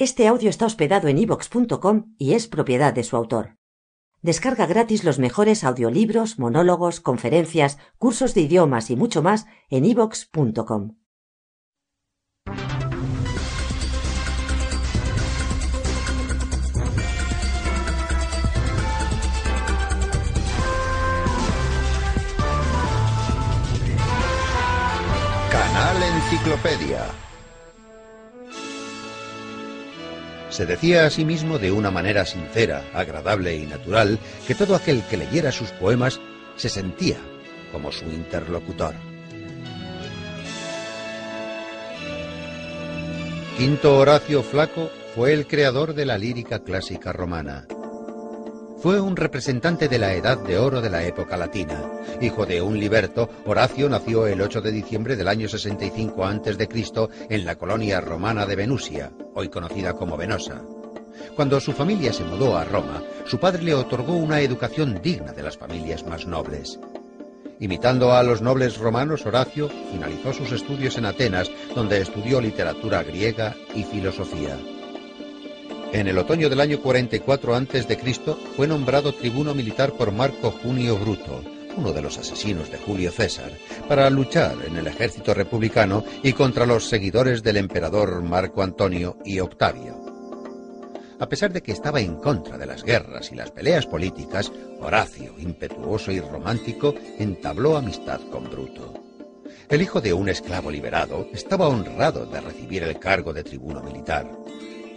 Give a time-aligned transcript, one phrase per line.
[0.00, 3.58] Este audio está hospedado en ivox.com y es propiedad de su autor.
[4.22, 10.96] Descarga gratis los mejores audiolibros, monólogos, conferencias, cursos de idiomas y mucho más en ivox.com.
[25.50, 27.29] Canal Enciclopedia.
[30.60, 35.02] Se decía a sí mismo de una manera sincera, agradable y natural que todo aquel
[35.08, 36.20] que leyera sus poemas
[36.56, 37.16] se sentía
[37.72, 38.94] como su interlocutor.
[43.56, 47.66] Quinto Horacio Flaco fue el creador de la lírica clásica romana.
[48.82, 51.82] Fue un representante de la Edad de Oro de la época latina.
[52.22, 56.68] Hijo de un liberto, Horacio nació el 8 de diciembre del año 65 a.C.
[57.28, 60.62] en la colonia romana de Venusia, hoy conocida como Venosa.
[61.36, 65.42] Cuando su familia se mudó a Roma, su padre le otorgó una educación digna de
[65.42, 66.80] las familias más nobles.
[67.58, 73.54] Imitando a los nobles romanos, Horacio finalizó sus estudios en Atenas, donde estudió literatura griega
[73.74, 74.56] y filosofía.
[75.92, 77.98] En el otoño del año 44 a.C.
[78.56, 81.42] fue nombrado tribuno militar por Marco Junio Bruto,
[81.76, 83.50] uno de los asesinos de Julio César,
[83.88, 89.40] para luchar en el ejército republicano y contra los seguidores del emperador Marco Antonio y
[89.40, 89.98] Octavio.
[91.18, 95.34] A pesar de que estaba en contra de las guerras y las peleas políticas, Horacio,
[95.40, 98.94] impetuoso y romántico, entabló amistad con Bruto.
[99.68, 104.30] El hijo de un esclavo liberado estaba honrado de recibir el cargo de tribuno militar.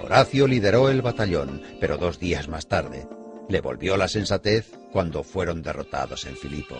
[0.03, 3.07] Horacio lideró el batallón, pero dos días más tarde
[3.49, 6.75] le volvió la sensatez cuando fueron derrotados en Filipo.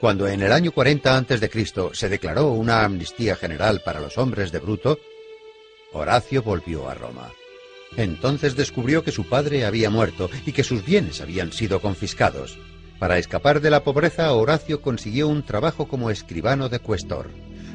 [0.00, 1.64] Cuando en el año 40 a.C.
[1.92, 4.98] se declaró una amnistía general para los hombres de Bruto,
[5.92, 7.30] Horacio volvió a Roma.
[7.96, 12.58] Entonces descubrió que su padre había muerto y que sus bienes habían sido confiscados.
[12.98, 17.30] Para escapar de la pobreza, Horacio consiguió un trabajo como escribano de cuestor.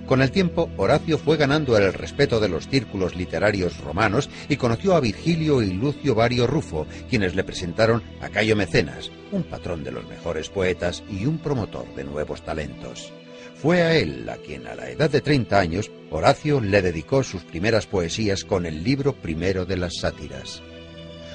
[0.08, 4.96] Con el tiempo, Horacio fue ganando el respeto de los círculos literarios romanos y conoció
[4.96, 9.92] a Virgilio y Lucio Vario Rufo, quienes le presentaron a Cayo Mecenas, un patrón de
[9.92, 13.12] los mejores poetas y un promotor de nuevos talentos.
[13.56, 17.44] Fue a él a quien a la edad de 30 años Horacio le dedicó sus
[17.44, 20.64] primeras poesías con el libro primero de las sátiras.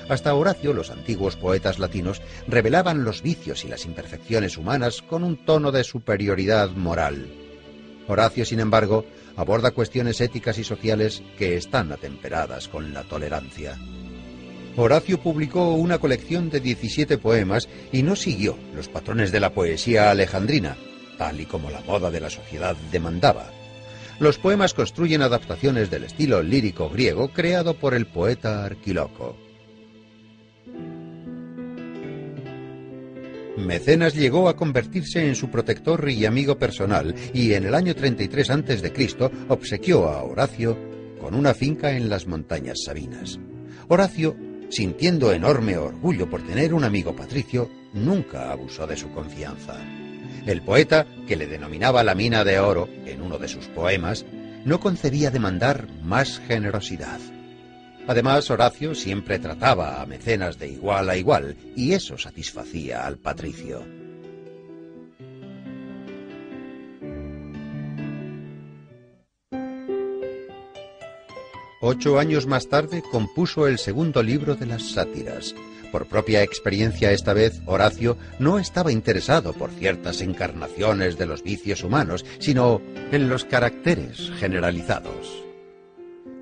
[0.08, 5.44] Hasta Horacio los antiguos poetas latinos revelaban los vicios y las imperfecciones humanas con un
[5.44, 7.41] tono de superioridad moral.
[8.08, 9.04] Horacio, sin embargo,
[9.36, 13.78] aborda cuestiones éticas y sociales que están atemperadas con la tolerancia.
[14.76, 20.10] Horacio publicó una colección de 17 poemas y no siguió los patrones de la poesía
[20.10, 20.76] alejandrina,
[21.18, 23.50] tal y como la moda de la sociedad demandaba.
[24.18, 29.36] Los poemas construyen adaptaciones del estilo lírico griego creado por el poeta Arquiloco.
[33.56, 38.50] Mecenas llegó a convertirse en su protector y amigo personal y en el año 33
[38.50, 39.30] a.C.
[39.48, 40.78] obsequió a Horacio
[41.20, 43.38] con una finca en las montañas Sabinas.
[43.88, 44.36] Horacio,
[44.70, 49.78] sintiendo enorme orgullo por tener un amigo patricio, nunca abusó de su confianza.
[50.46, 54.24] El poeta, que le denominaba la mina de oro en uno de sus poemas,
[54.64, 57.20] no concebía demandar más generosidad.
[58.06, 63.84] Además, Horacio siempre trataba a Mecenas de igual a igual, y eso satisfacía al patricio.
[71.84, 75.52] Ocho años más tarde compuso el segundo libro de las sátiras.
[75.90, 81.82] Por propia experiencia esta vez, Horacio no estaba interesado por ciertas encarnaciones de los vicios
[81.82, 82.80] humanos, sino
[83.10, 85.41] en los caracteres generalizados.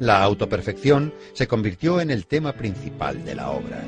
[0.01, 3.85] La autoperfección se convirtió en el tema principal de la obra.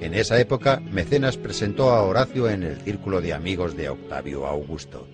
[0.00, 5.06] En esa época, Mecenas presentó a Horacio en el círculo de amigos de Octavio Augusto.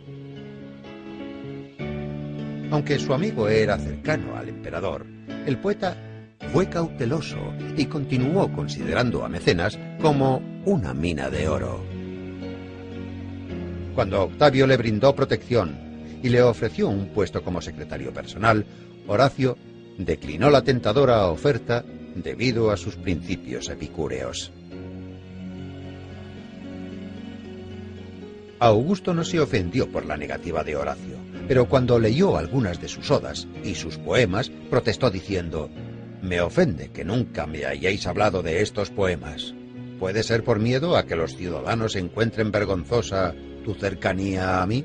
[2.70, 5.04] Aunque su amigo era cercano al emperador,
[5.46, 5.96] el poeta
[6.52, 11.84] fue cauteloso y continuó considerando a Mecenas como una mina de oro.
[13.96, 15.74] Cuando Octavio le brindó protección
[16.22, 18.64] y le ofreció un puesto como secretario personal,
[19.08, 19.58] Horacio
[20.04, 24.52] declinó la tentadora oferta debido a sus principios epicúreos.
[28.58, 31.16] Augusto no se ofendió por la negativa de Horacio,
[31.48, 35.70] pero cuando leyó algunas de sus odas y sus poemas, protestó diciendo,
[36.22, 39.54] Me ofende que nunca me hayáis hablado de estos poemas.
[39.98, 44.84] ¿Puede ser por miedo a que los ciudadanos encuentren vergonzosa tu cercanía a mí?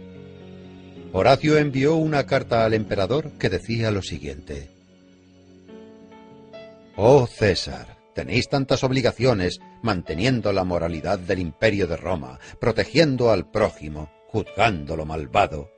[1.11, 4.74] Horacio envió una carta al emperador que decía lo siguiente.
[6.97, 14.09] Oh César, tenéis tantas obligaciones, manteniendo la moralidad del imperio de Roma, protegiendo al prójimo,
[14.27, 15.69] juzgando lo malvado.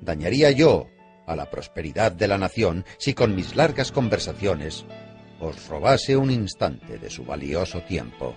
[0.00, 0.86] Dañaría yo
[1.26, 4.86] a la prosperidad de la nación si con mis largas conversaciones
[5.38, 8.34] os robase un instante de su valioso tiempo.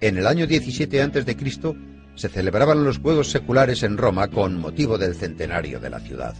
[0.00, 1.36] En el año 17 a.C.
[2.14, 6.34] se celebraban los Juegos Seculares en Roma con motivo del centenario de la ciudad.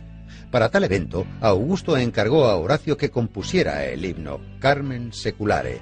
[0.50, 5.80] Para tal evento, Augusto encargó a Horacio que compusiera el himno Carmen Seculare.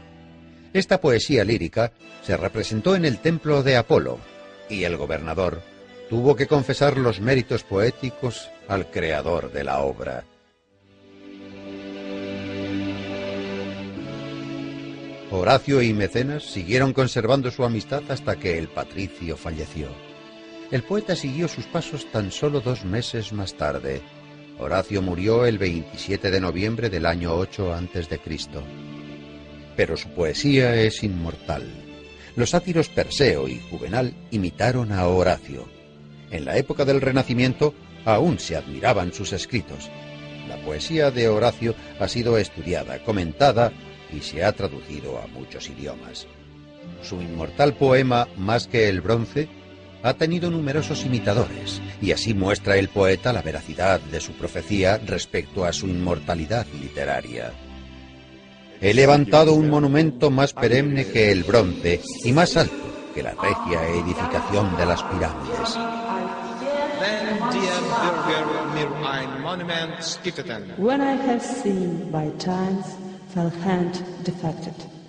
[0.72, 1.92] Esta poesía lírica
[2.22, 4.18] se representó en el templo de Apolo,
[4.68, 5.60] y el gobernador
[6.08, 10.24] tuvo que confesar los méritos poéticos al creador de la obra.
[15.32, 19.86] Horacio y Mecenas siguieron conservando su amistad hasta que el patricio falleció.
[20.72, 24.02] El poeta siguió sus pasos tan solo dos meses más tarde.
[24.58, 28.20] Horacio murió el 27 de noviembre del año 8 a.C.
[29.76, 31.64] Pero su poesía es inmortal.
[32.34, 35.68] Los sátiros Perseo y Juvenal imitaron a Horacio.
[36.32, 37.72] En la época del Renacimiento
[38.04, 39.88] aún se admiraban sus escritos.
[40.48, 43.72] La poesía de Horacio ha sido estudiada, comentada
[44.12, 46.26] y se ha traducido a muchos idiomas.
[47.02, 49.48] Su inmortal poema Más que el bronce
[50.02, 55.64] ha tenido numerosos imitadores y así muestra el poeta la veracidad de su profecía respecto
[55.64, 57.52] a su inmortalidad literaria.
[58.80, 63.86] He levantado un monumento más perenne que el bronce y más alto que la regia
[63.88, 65.76] edificación de las pirámides.
[70.78, 72.99] When I have seen by times
[73.32, 74.99] fell hand defected.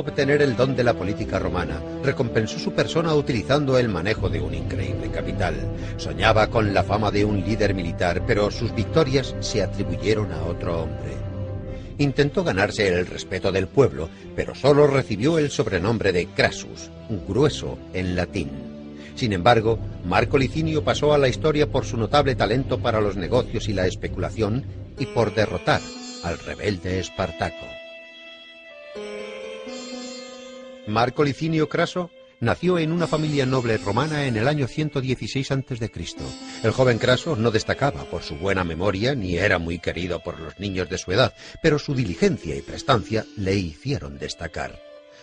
[0.00, 4.54] Obtener el don de la política romana, recompensó su persona utilizando el manejo de un
[4.54, 5.54] increíble capital.
[5.96, 10.82] Soñaba con la fama de un líder militar, pero sus victorias se atribuyeron a otro
[10.82, 11.16] hombre.
[11.98, 16.90] Intentó ganarse el respeto del pueblo, pero solo recibió el sobrenombre de Crassus,
[17.28, 18.50] grueso en latín.
[19.14, 23.68] Sin embargo, Marco Licinio pasó a la historia por su notable talento para los negocios
[23.68, 24.64] y la especulación
[24.98, 25.80] y por derrotar
[26.24, 27.79] al rebelde Espartaco.
[30.90, 32.10] Marco Licinio Craso
[32.40, 35.90] nació en una familia noble romana en el año 116 a.C.
[36.64, 40.58] El joven Craso no destacaba por su buena memoria ni era muy querido por los
[40.58, 41.32] niños de su edad,
[41.62, 44.80] pero su diligencia y prestancia le hicieron destacar.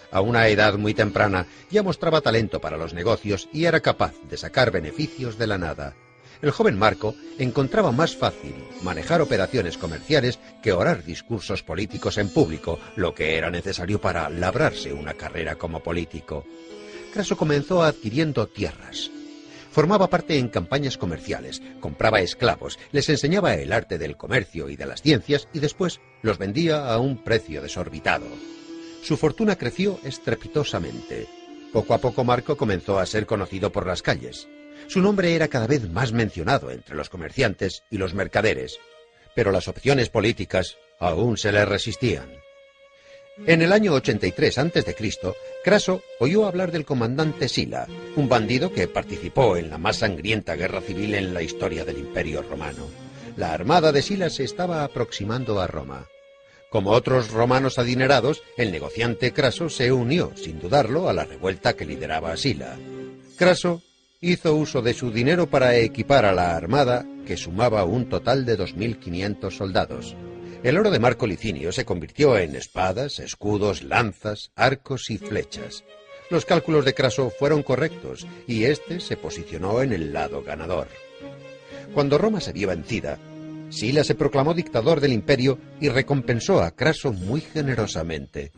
[0.10, 4.38] A una edad muy temprana ya mostraba talento para los negocios y era capaz de
[4.38, 5.96] sacar beneficios de la nada.
[6.42, 12.80] El joven Marco encontraba más fácil manejar operaciones comerciales que orar discursos políticos en público,
[12.95, 16.45] lo que era necesario para labrarse una carrera como político.
[17.14, 19.09] Craso comenzó adquiriendo tierras.
[19.71, 24.88] Formaba parte en campañas comerciales, compraba esclavos, les enseñaba el arte del comercio y de
[24.88, 28.28] las ciencias y después los vendía a un precio desorbitado.
[29.04, 31.28] Su fortuna creció estrepitosamente.
[31.71, 34.47] Poco a poco Marco comenzó a ser conocido por las calles.
[34.87, 38.79] Su nombre era cada vez más mencionado entre los comerciantes y los mercaderes,
[39.35, 42.29] pero las opciones políticas aún se le resistían.
[43.45, 44.95] En el año 83 a.C.,
[45.63, 50.81] Craso oyó hablar del comandante Sila, un bandido que participó en la más sangrienta guerra
[50.81, 52.87] civil en la historia del Imperio Romano.
[53.35, 56.07] La armada de Sila se estaba aproximando a Roma.
[56.71, 61.85] Como otros romanos adinerados, el negociante Craso se unió, sin dudarlo, a la revuelta que
[61.85, 62.75] lideraba Sila.
[63.37, 63.83] Craso
[64.19, 68.57] hizo uso de su dinero para equipar a la armada, que sumaba un total de
[68.57, 70.16] 2.500 soldados.
[70.64, 75.83] El oro de Marco Licinio se convirtió en espadas, escudos, lanzas, arcos y flechas.
[76.31, 80.88] Los cálculos de Craso fueron correctos y éste se posicionó en el lado ganador.
[81.94, 83.19] Cuando Roma se vio vencida,
[83.69, 88.52] Sila se proclamó dictador del imperio y recompensó a Craso muy generosamente.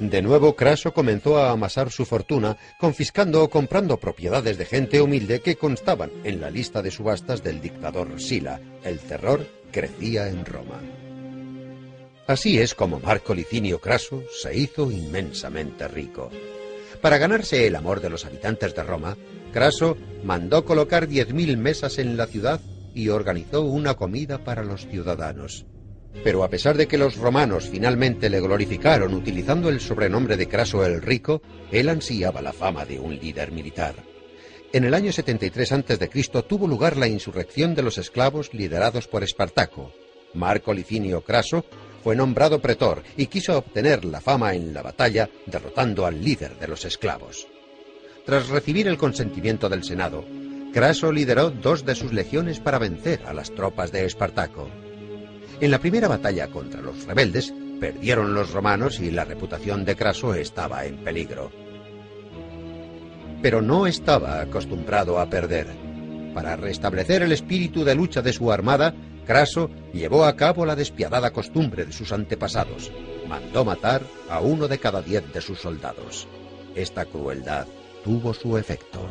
[0.00, 5.40] De nuevo, Craso comenzó a amasar su fortuna, confiscando o comprando propiedades de gente humilde
[5.40, 8.62] que constaban en la lista de subastas del dictador Sila.
[8.82, 10.80] El terror crecía en Roma.
[12.26, 16.30] Así es como Marco Licinio Craso se hizo inmensamente rico.
[17.02, 19.18] Para ganarse el amor de los habitantes de Roma,
[19.52, 22.60] Craso mandó colocar diez mil mesas en la ciudad
[22.94, 25.66] y organizó una comida para los ciudadanos.
[26.22, 30.84] Pero a pesar de que los romanos finalmente le glorificaron utilizando el sobrenombre de Craso
[30.84, 31.40] el Rico,
[31.70, 33.94] él ansiaba la fama de un líder militar.
[34.72, 36.08] En el año 73 a.C.
[36.46, 39.92] tuvo lugar la insurrección de los esclavos liderados por Espartaco.
[40.34, 41.64] Marco Licinio Craso
[42.04, 46.68] fue nombrado pretor y quiso obtener la fama en la batalla derrotando al líder de
[46.68, 47.48] los esclavos.
[48.24, 50.24] Tras recibir el consentimiento del Senado,
[50.72, 54.70] Craso lideró dos de sus legiones para vencer a las tropas de Espartaco.
[55.60, 60.32] En la primera batalla contra los rebeldes, perdieron los romanos y la reputación de Craso
[60.34, 61.50] estaba en peligro.
[63.42, 65.66] Pero no estaba acostumbrado a perder.
[66.32, 68.94] Para restablecer el espíritu de lucha de su armada,
[69.26, 72.90] Craso llevó a cabo la despiadada costumbre de sus antepasados.
[73.28, 74.00] Mandó matar
[74.30, 76.26] a uno de cada diez de sus soldados.
[76.74, 77.66] Esta crueldad
[78.02, 79.06] tuvo su efecto.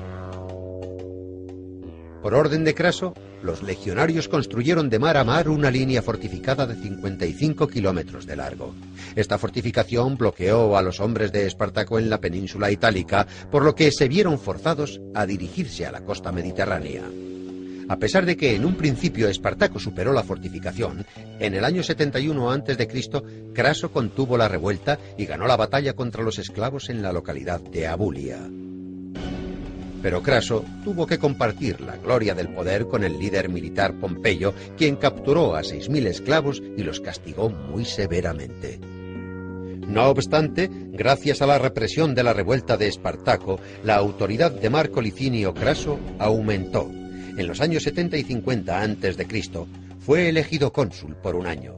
[2.23, 6.75] Por orden de Craso, los legionarios construyeron de mar a mar una línea fortificada de
[6.75, 8.73] 55 kilómetros de largo.
[9.15, 13.91] Esta fortificación bloqueó a los hombres de Espartaco en la península itálica, por lo que
[13.91, 17.03] se vieron forzados a dirigirse a la costa mediterránea.
[17.89, 21.05] A pesar de que en un principio Espartaco superó la fortificación,
[21.39, 22.87] en el año 71 a.C.,
[23.53, 27.87] Craso contuvo la revuelta y ganó la batalla contra los esclavos en la localidad de
[27.87, 28.47] Abulia.
[30.01, 34.95] Pero Craso tuvo que compartir la gloria del poder con el líder militar Pompeyo, quien
[34.95, 38.79] capturó a 6.000 esclavos y los castigó muy severamente.
[39.89, 45.01] No obstante, gracias a la represión de la revuelta de Espartaco, la autoridad de Marco
[45.01, 46.89] Licinio Craso aumentó.
[47.37, 49.47] En los años 70 y 50 a.C.,
[49.99, 51.75] fue elegido cónsul por un año.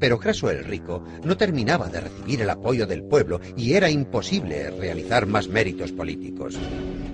[0.00, 4.70] Pero Craso el Rico no terminaba de recibir el apoyo del pueblo y era imposible
[4.70, 6.58] realizar más méritos políticos.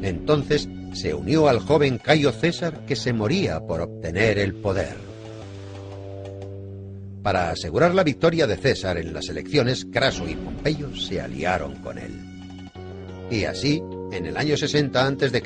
[0.03, 4.97] Entonces se unió al joven Cayo César que se moría por obtener el poder.
[7.23, 11.99] Para asegurar la victoria de César en las elecciones, Craso y Pompeyo se aliaron con
[11.99, 12.19] él.
[13.31, 15.43] Y así, en el año 60 a.C.,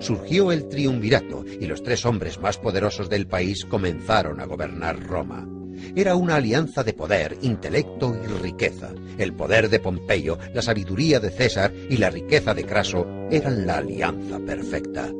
[0.00, 5.57] surgió el triunvirato y los tres hombres más poderosos del país comenzaron a gobernar Roma.
[5.94, 8.90] Era una alianza de poder, intelecto y riqueza.
[9.18, 13.78] El poder de Pompeyo, la sabiduría de César y la riqueza de Craso eran la
[13.78, 15.10] alianza perfecta.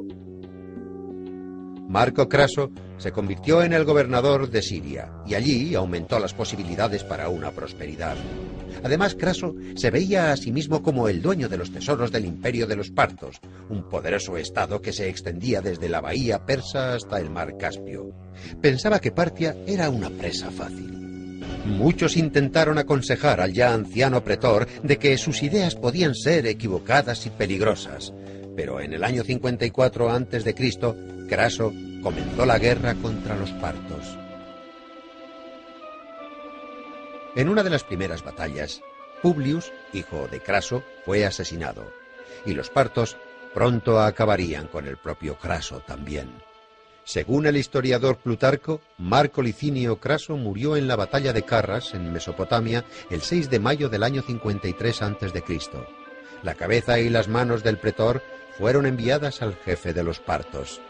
[1.89, 7.31] Marco Craso se convirtió en el gobernador de Siria y allí aumentó las posibilidades para
[7.31, 8.15] una prosperidad.
[8.83, 12.67] Además, Craso se veía a sí mismo como el dueño de los tesoros del imperio
[12.67, 13.41] de los partos,
[13.71, 18.13] un poderoso estado que se extendía desde la bahía persa hasta el mar Caspio.
[18.61, 20.99] Pensaba que Partia era una presa fácil.
[21.65, 27.31] Muchos intentaron aconsejar al ya anciano pretor de que sus ideas podían ser equivocadas y
[27.31, 28.13] peligrosas,
[28.59, 30.55] pero en el año 54 a.C.,
[31.29, 31.73] Craso
[32.03, 34.19] comenzó la guerra contra los partos.
[37.37, 38.81] En una de las primeras batallas,
[39.23, 41.89] Publius, hijo de Craso, fue asesinado,
[42.47, 43.17] y los partos
[43.55, 46.29] pronto acabarían con el propio Craso también.
[47.05, 52.85] Según el historiador Plutarco, Marco Licinio Craso murió en la batalla de Carras, en Mesopotamia,
[53.09, 55.45] el 6 de mayo del año 53 a.C.
[56.43, 58.21] La cabeza y las manos del pretor
[58.59, 60.81] fueron enviadas al jefe de los partos.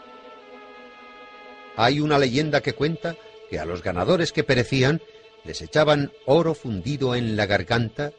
[1.77, 3.15] Hay una leyenda que cuenta
[3.49, 5.01] que a los ganadores que perecían
[5.45, 8.11] les echaban oro fundido en la garganta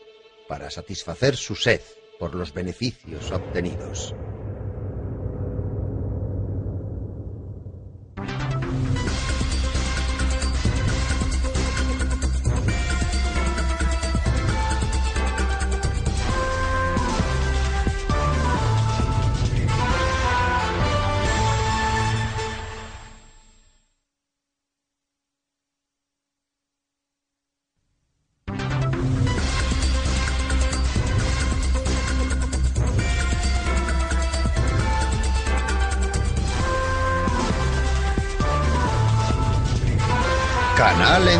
[0.48, 1.80] para satisfacer su sed
[2.18, 4.14] por los beneficios obtenidos.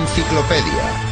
[0.01, 1.11] Enciclopedia.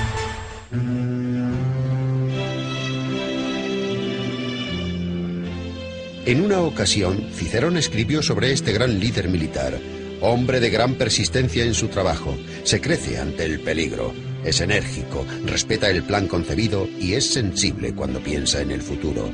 [6.25, 9.79] En una ocasión, Cicerón escribió sobre este gran líder militar,
[10.23, 14.15] hombre de gran persistencia en su trabajo, se crece ante el peligro,
[14.45, 19.31] es enérgico, respeta el plan concebido y es sensible cuando piensa en el futuro.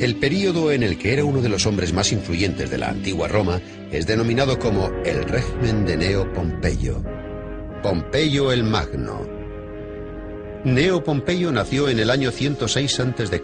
[0.00, 3.28] El período en el que era uno de los hombres más influyentes de la antigua
[3.28, 7.17] Roma es denominado como el régimen de Neo Pompeyo.
[7.82, 9.24] Pompeyo el Magno.
[10.64, 13.40] Neo Pompeyo nació en el año 106 a.C.,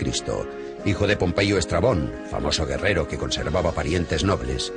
[0.84, 4.72] hijo de Pompeyo Estrabón, famoso guerrero que conservaba parientes nobles.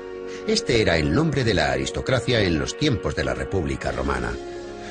[0.47, 4.31] Este era el nombre de la aristocracia en los tiempos de la República Romana.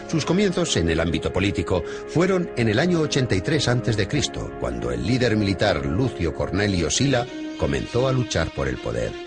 [0.08, 4.08] Sus comienzos en el ámbito político fueron en el año 83 a.C.,
[4.58, 7.24] cuando el líder militar Lucio Cornelio Sila
[7.56, 9.25] comenzó a luchar por el poder.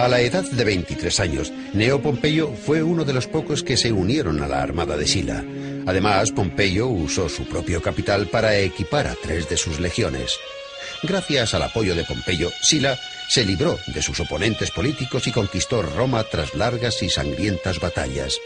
[0.00, 3.92] A la edad de 23 años, Neo Pompeyo fue uno de los pocos que se
[3.92, 5.44] unieron a la armada de Sila.
[5.86, 10.38] Además, Pompeyo usó su propio capital para equipar a tres de sus legiones.
[11.02, 16.24] Gracias al apoyo de Pompeyo, Sila se libró de sus oponentes políticos y conquistó Roma
[16.24, 18.38] tras largas y sangrientas batallas.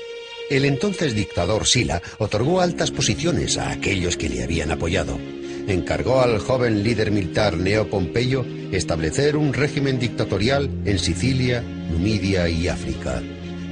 [0.50, 5.20] El entonces dictador Sila otorgó altas posiciones a aquellos que le habían apoyado.
[5.66, 12.68] Encargó al joven líder militar Neo Pompeyo establecer un régimen dictatorial en Sicilia, Numidia y
[12.68, 13.22] África.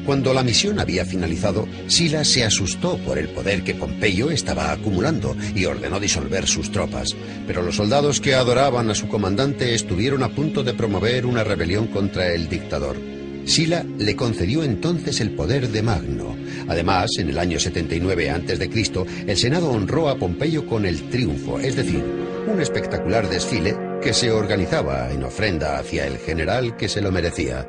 [0.07, 5.37] Cuando la misión había finalizado, Sila se asustó por el poder que Pompeyo estaba acumulando
[5.55, 7.15] y ordenó disolver sus tropas.
[7.47, 11.87] Pero los soldados que adoraban a su comandante estuvieron a punto de promover una rebelión
[11.87, 13.12] contra el dictador.
[13.45, 16.37] Sila le concedió entonces el poder de Magno.
[16.69, 18.71] Además, en el año 79 a.C.,
[19.27, 22.05] el Senado honró a Pompeyo con el triunfo, es decir,
[22.47, 27.69] un espectacular desfile que se organizaba en ofrenda hacia el general que se lo merecía.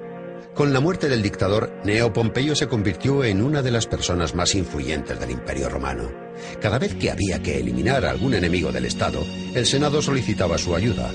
[0.53, 4.53] Con la muerte del dictador, Neo Pompeyo se convirtió en una de las personas más
[4.53, 6.11] influyentes del Imperio Romano.
[6.61, 9.25] Cada vez que había que eliminar a algún enemigo del Estado,
[9.55, 11.11] el Senado solicitaba su ayuda.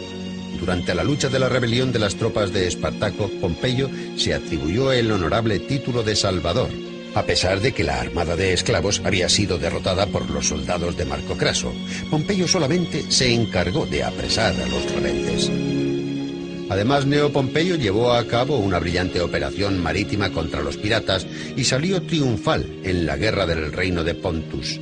[0.61, 5.11] Durante la lucha de la rebelión de las tropas de Espartaco, Pompeyo se atribuyó el
[5.11, 6.69] honorable título de Salvador,
[7.15, 11.05] a pesar de que la armada de esclavos había sido derrotada por los soldados de
[11.05, 11.73] Marco Craso.
[12.11, 15.51] Pompeyo solamente se encargó de apresar a los rebeldes.
[16.71, 22.03] Además, Neo Pompeyo llevó a cabo una brillante operación marítima contra los piratas y salió
[22.03, 24.79] triunfal en la guerra del reino de Pontus.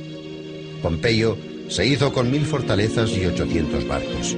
[0.81, 1.37] Pompeyo
[1.69, 4.35] se hizo con mil fortalezas y ochocientos barcos.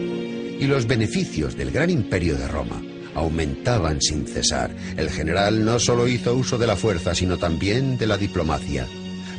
[0.59, 2.81] Y los beneficios del gran imperio de Roma
[3.15, 4.75] aumentaban sin cesar.
[4.97, 8.85] El general no solo hizo uso de la fuerza, sino también de la diplomacia.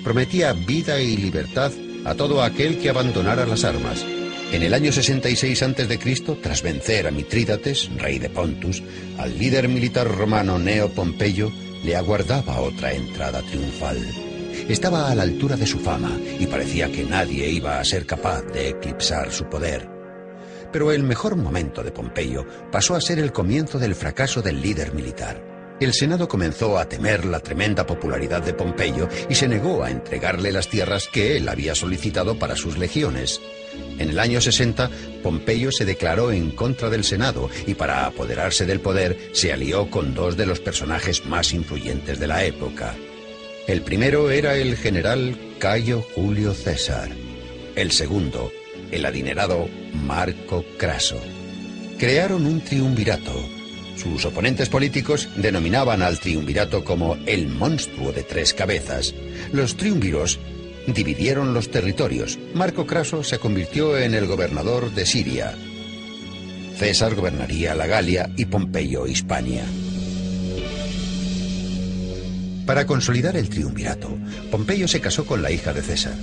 [0.03, 1.73] Prometía vida y libertad
[2.05, 4.05] a todo aquel que abandonara las armas
[4.53, 5.99] en el año 66 a.C.,
[6.43, 8.83] tras vencer a Mitrídates, rey de Pontus,
[9.17, 11.53] al líder militar romano Neo Pompeyo
[11.85, 13.99] le aguardaba otra entrada triunfal.
[14.69, 18.43] Estaba a la altura de su fama y parecía que nadie iba a ser capaz
[18.53, 19.90] de eclipsar su poder.
[20.73, 24.95] Pero el mejor momento de Pompeyo pasó a ser el comienzo del fracaso del líder
[24.95, 25.51] militar.
[25.81, 30.53] El Senado comenzó a temer la tremenda popularidad de Pompeyo y se negó a entregarle
[30.53, 33.41] las tierras que él había solicitado para sus legiones.
[33.99, 34.91] En el año 60,
[35.23, 40.13] Pompeyo se declaró en contra del Senado y para apoderarse del poder se alió con
[40.13, 42.95] dos de los personajes más influyentes de la época.
[43.67, 47.09] El primero era el general Cayo Julio César.
[47.75, 48.53] El segundo,
[48.91, 49.69] el adinerado
[50.07, 51.21] Marco Craso.
[51.99, 53.33] Crearon un triunvirato.
[53.97, 59.15] Sus oponentes políticos denominaban al triunvirato como el monstruo de tres cabezas.
[59.53, 60.39] Los triunviros
[60.87, 62.39] dividieron los territorios.
[62.55, 65.55] Marco Craso se convirtió en el gobernador de Siria.
[66.79, 69.65] César gobernaría la Galia y Pompeyo Hispania.
[72.65, 74.17] Para consolidar el triunvirato,
[74.51, 76.15] Pompeyo se casó con la hija de César,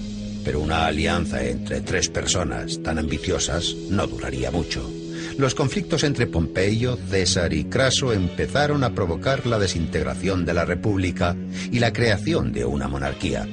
[0.47, 4.89] pero una alianza entre tres personas tan ambiciosas no duraría mucho.
[5.37, 11.35] Los conflictos entre Pompeyo, César y Craso empezaron a provocar la desintegración de la República
[11.69, 13.45] y la creación de una monarquía.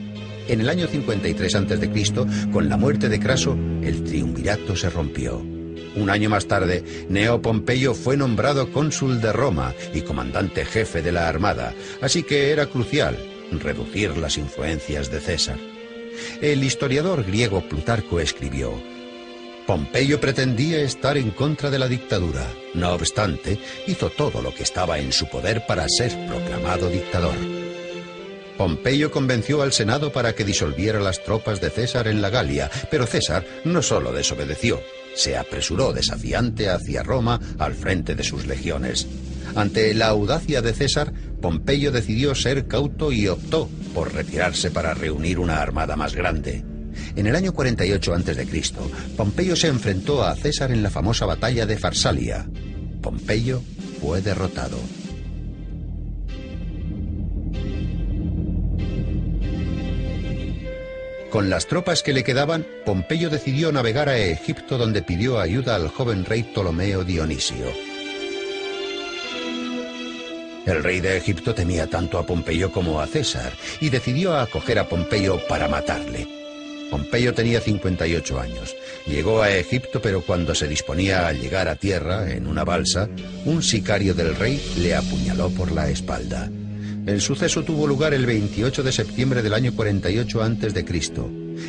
[0.47, 5.39] En el año 53 a.C., con la muerte de Craso, el triunvirato se rompió.
[5.97, 11.11] Un año más tarde, Neo Pompeyo fue nombrado cónsul de Roma y comandante jefe de
[11.11, 13.19] la Armada, así que era crucial
[13.51, 15.74] reducir las influencias de César.
[16.41, 18.73] El historiador griego Plutarco escribió,
[19.67, 22.47] Pompeyo pretendía estar en contra de la dictadura.
[22.75, 27.35] No obstante, hizo todo lo que estaba en su poder para ser proclamado dictador.
[28.59, 33.07] Pompeyo convenció al Senado para que disolviera las tropas de César en la Galia, pero
[33.07, 34.81] César no solo desobedeció,
[35.15, 39.07] se apresuró desafiante hacia Roma al frente de sus legiones.
[39.57, 41.13] Ante la audacia de César,
[41.45, 46.65] Pompeyo decidió ser cauto y optó por retirarse para reunir una armada más grande.
[47.17, 48.73] En el año 48 a.C.,
[49.15, 52.47] Pompeyo se enfrentó a César en la famosa batalla de Farsalia.
[53.03, 53.61] Pompeyo
[54.01, 54.79] fue derrotado.
[61.29, 65.89] Con las tropas que le quedaban, Pompeyo decidió navegar a Egipto donde pidió ayuda al
[65.89, 67.94] joven rey Ptolomeo Dionisio.
[70.67, 74.89] El rey de Egipto temía tanto a Pompeyo como a César y decidió acoger a
[74.89, 76.27] Pompeyo para matarle.
[76.91, 78.75] Pompeyo tenía 58 años.
[79.07, 83.09] Llegó a Egipto, pero cuando se disponía a llegar a tierra en una balsa,
[83.45, 86.51] un sicario del rey le apuñaló por la espalda.
[87.07, 90.85] El suceso tuvo lugar el 28 de septiembre del año 48 a.C.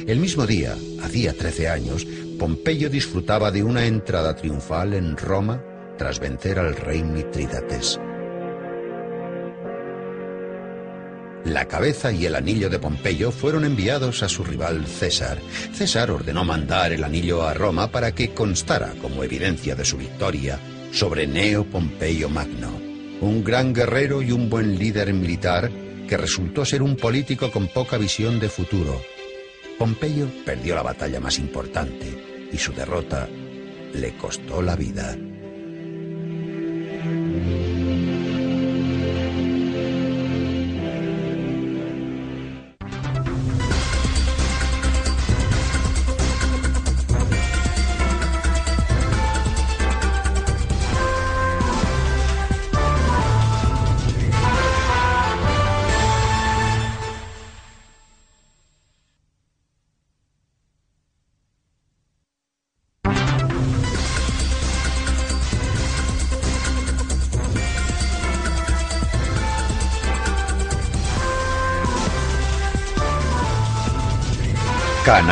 [0.08, 2.08] El mismo día, hacía 13 años,
[2.40, 5.62] Pompeyo disfrutaba de una entrada triunfal en Roma
[5.98, 8.00] tras vencer al rey Mitrídates.
[11.46, 15.38] La cabeza y el anillo de Pompeyo fueron enviados a su rival César.
[15.74, 20.60] César ordenó mandar el anillo a Roma para que constara como evidencia de su victoria
[20.92, 22.72] sobre Neo Pompeyo Magno,
[23.22, 25.70] un gran guerrero y un buen líder militar
[26.08, 29.00] que resultó ser un político con poca visión de futuro.
[29.78, 33.30] Pompeyo perdió la batalla más importante y su derrota
[33.94, 35.16] le costó la vida.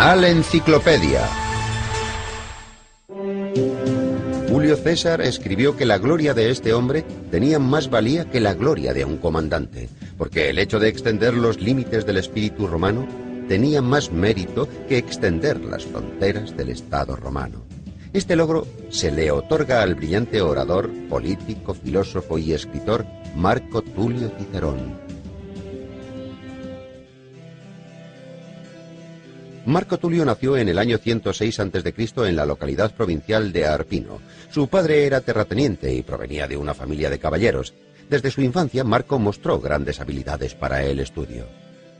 [0.03, 1.21] Canal Enciclopedia.
[4.49, 8.93] Julio César escribió que la gloria de este hombre tenía más valía que la gloria
[8.93, 9.87] de un comandante,
[10.17, 13.07] porque el hecho de extender los límites del espíritu romano
[13.47, 17.63] tenía más mérito que extender las fronteras del Estado romano.
[18.11, 23.05] Este logro se le otorga al brillante orador, político, filósofo y escritor
[23.37, 25.02] Marco Tulio Cicerón.
[29.65, 31.93] Marco Tulio nació en el año 106 a.C.
[32.27, 34.19] en la localidad provincial de Arpino.
[34.51, 37.73] Su padre era terrateniente y provenía de una familia de caballeros.
[38.09, 41.45] Desde su infancia, Marco mostró grandes habilidades para el estudio.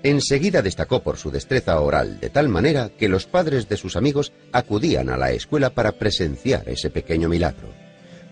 [0.04, 4.34] Enseguida destacó por su destreza oral, de tal manera que los padres de sus amigos
[4.52, 7.70] acudían a la escuela para presenciar ese pequeño milagro.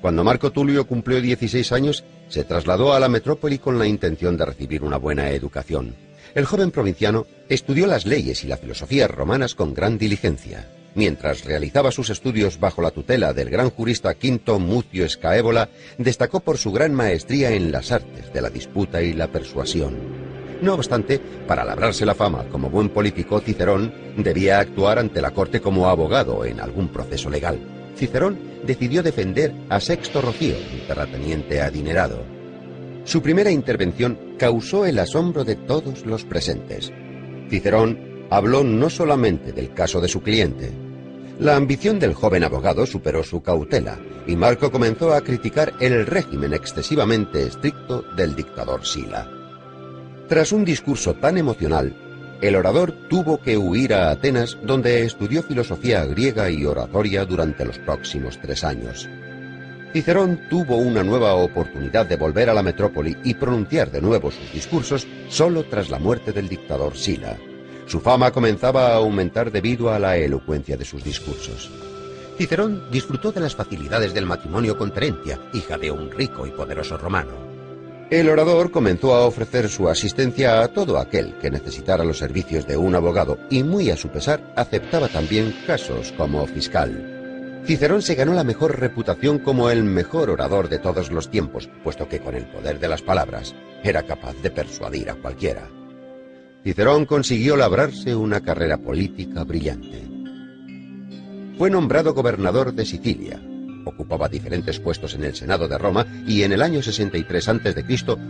[0.01, 4.45] Cuando Marco Tulio cumplió 16 años, se trasladó a la metrópoli con la intención de
[4.45, 5.95] recibir una buena educación.
[6.33, 10.69] El joven provinciano estudió las leyes y la filosofía romanas con gran diligencia.
[10.95, 16.57] Mientras realizaba sus estudios bajo la tutela del gran jurista Quinto Mucio Escaébola, destacó por
[16.57, 19.97] su gran maestría en las artes de la disputa y la persuasión.
[20.61, 25.59] No obstante, para labrarse la fama como buen político, Cicerón debía actuar ante la corte
[25.59, 27.59] como abogado en algún proceso legal.
[27.95, 32.40] Cicerón decidió defender a Sexto Rocío, un terrateniente adinerado.
[33.03, 36.91] Su primera intervención causó el asombro de todos los presentes.
[37.49, 40.71] Cicerón habló no solamente del caso de su cliente.
[41.39, 46.53] La ambición del joven abogado superó su cautela y Marco comenzó a criticar el régimen
[46.53, 49.27] excesivamente estricto del dictador Sila.
[50.27, 51.93] Tras un discurso tan emocional,
[52.41, 57.79] el orador tuvo que huir a Atenas donde estudió filosofía griega y oratoria durante los
[57.79, 59.09] próximos tres años.
[59.93, 64.53] Cicerón tuvo una nueva oportunidad de volver a la metrópoli y pronunciar de nuevo sus
[64.53, 67.35] discursos solo tras la muerte del dictador Sila.
[67.87, 71.69] Su fama comenzaba a aumentar debido a la elocuencia de sus discursos.
[72.37, 76.97] Cicerón disfrutó de las facilidades del matrimonio con Terentia, hija de un rico y poderoso
[76.97, 77.51] romano.
[78.09, 82.77] El orador comenzó a ofrecer su asistencia a todo aquel que necesitara los servicios de
[82.77, 87.20] un abogado y muy a su pesar aceptaba también casos como fiscal.
[87.65, 92.09] Cicerón se ganó la mejor reputación como el mejor orador de todos los tiempos, puesto
[92.09, 95.69] que con el poder de las palabras era capaz de persuadir a cualquiera.
[96.63, 100.03] Cicerón consiguió labrarse una carrera política brillante.
[101.57, 103.39] Fue nombrado gobernador de Sicilia,
[103.85, 107.85] ocupaba diferentes puestos en el Senado de Roma y en el año 63 a.C.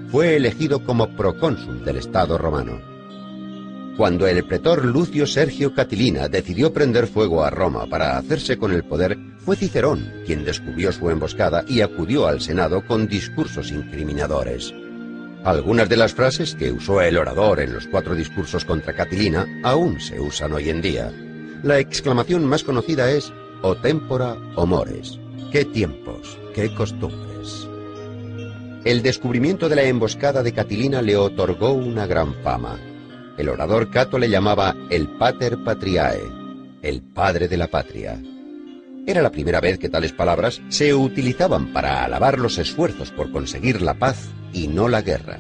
[0.10, 2.80] fue elegido como procónsul del Estado romano.
[3.98, 8.84] Cuando el pretor Lucio Sergio Catilina decidió prender fuego a Roma para hacerse con el
[8.84, 14.74] poder, fue Cicerón quien descubrió su emboscada y acudió al Senado con discursos incriminadores.
[15.44, 20.00] Algunas de las frases que usó el orador en los cuatro discursos contra Catilina aún
[20.00, 21.12] se usan hoy en día.
[21.64, 25.20] La exclamación más conocida es o tempora o mores.
[25.52, 26.40] ¡Qué tiempos!
[26.54, 27.68] ¡Qué costumbres!
[28.86, 32.80] El descubrimiento de la emboscada de Catilina le otorgó una gran fama.
[33.42, 36.22] El orador Cato le llamaba el Pater Patriae,
[36.84, 38.22] el padre de la patria.
[39.08, 43.82] Era la primera vez que tales palabras se utilizaban para alabar los esfuerzos por conseguir
[43.82, 45.40] la paz y no la guerra.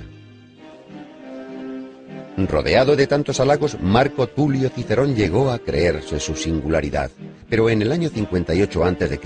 [2.38, 7.12] Rodeado de tantos halagos, Marco Tulio Cicerón llegó a creerse su singularidad.
[7.52, 9.20] Pero en el año 58 a.C.,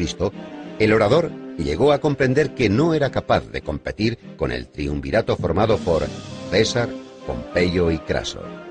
[0.80, 5.78] el orador llegó a comprender que no era capaz de competir con el triunvirato formado
[5.78, 6.04] por
[6.52, 6.90] César,
[7.26, 8.65] Pompeyo y Craso.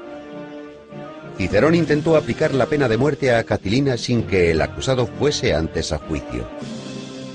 [1.37, 5.93] Cicerón intentó aplicar la pena de muerte a Catilina sin que el acusado fuese antes
[5.93, 6.49] a juicio.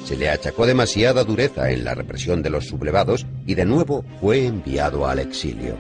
[0.06, 4.46] Se le achacó demasiada dureza en la represión de los sublevados y de nuevo fue
[4.46, 5.76] enviado al exilio.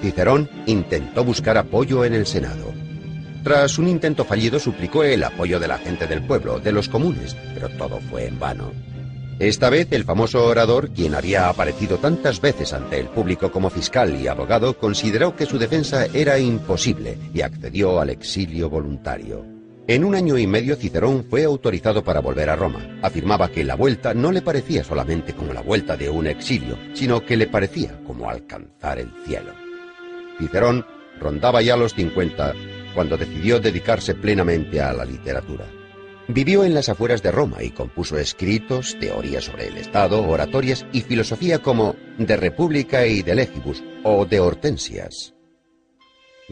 [0.00, 2.72] Cicerón intentó buscar apoyo en el Senado.
[3.42, 7.36] Tras un intento fallido suplicó el apoyo de la gente del pueblo, de los comunes,
[7.52, 8.72] pero todo fue en vano.
[9.40, 14.14] Esta vez el famoso orador, quien había aparecido tantas veces ante el público como fiscal
[14.20, 19.44] y abogado, consideró que su defensa era imposible y accedió al exilio voluntario.
[19.88, 22.98] En un año y medio Cicerón fue autorizado para volver a Roma.
[23.02, 27.20] Afirmaba que la vuelta no le parecía solamente como la vuelta de un exilio, sino
[27.20, 29.52] que le parecía como alcanzar el cielo.
[30.38, 30.86] Cicerón
[31.20, 32.54] rondaba ya los 50
[32.94, 35.66] cuando decidió dedicarse plenamente a la literatura.
[36.28, 41.02] Vivió en las afueras de Roma y compuso escritos, teorías sobre el Estado, oratorias y
[41.02, 45.34] filosofía como De República y de Legibus o de Hortensias.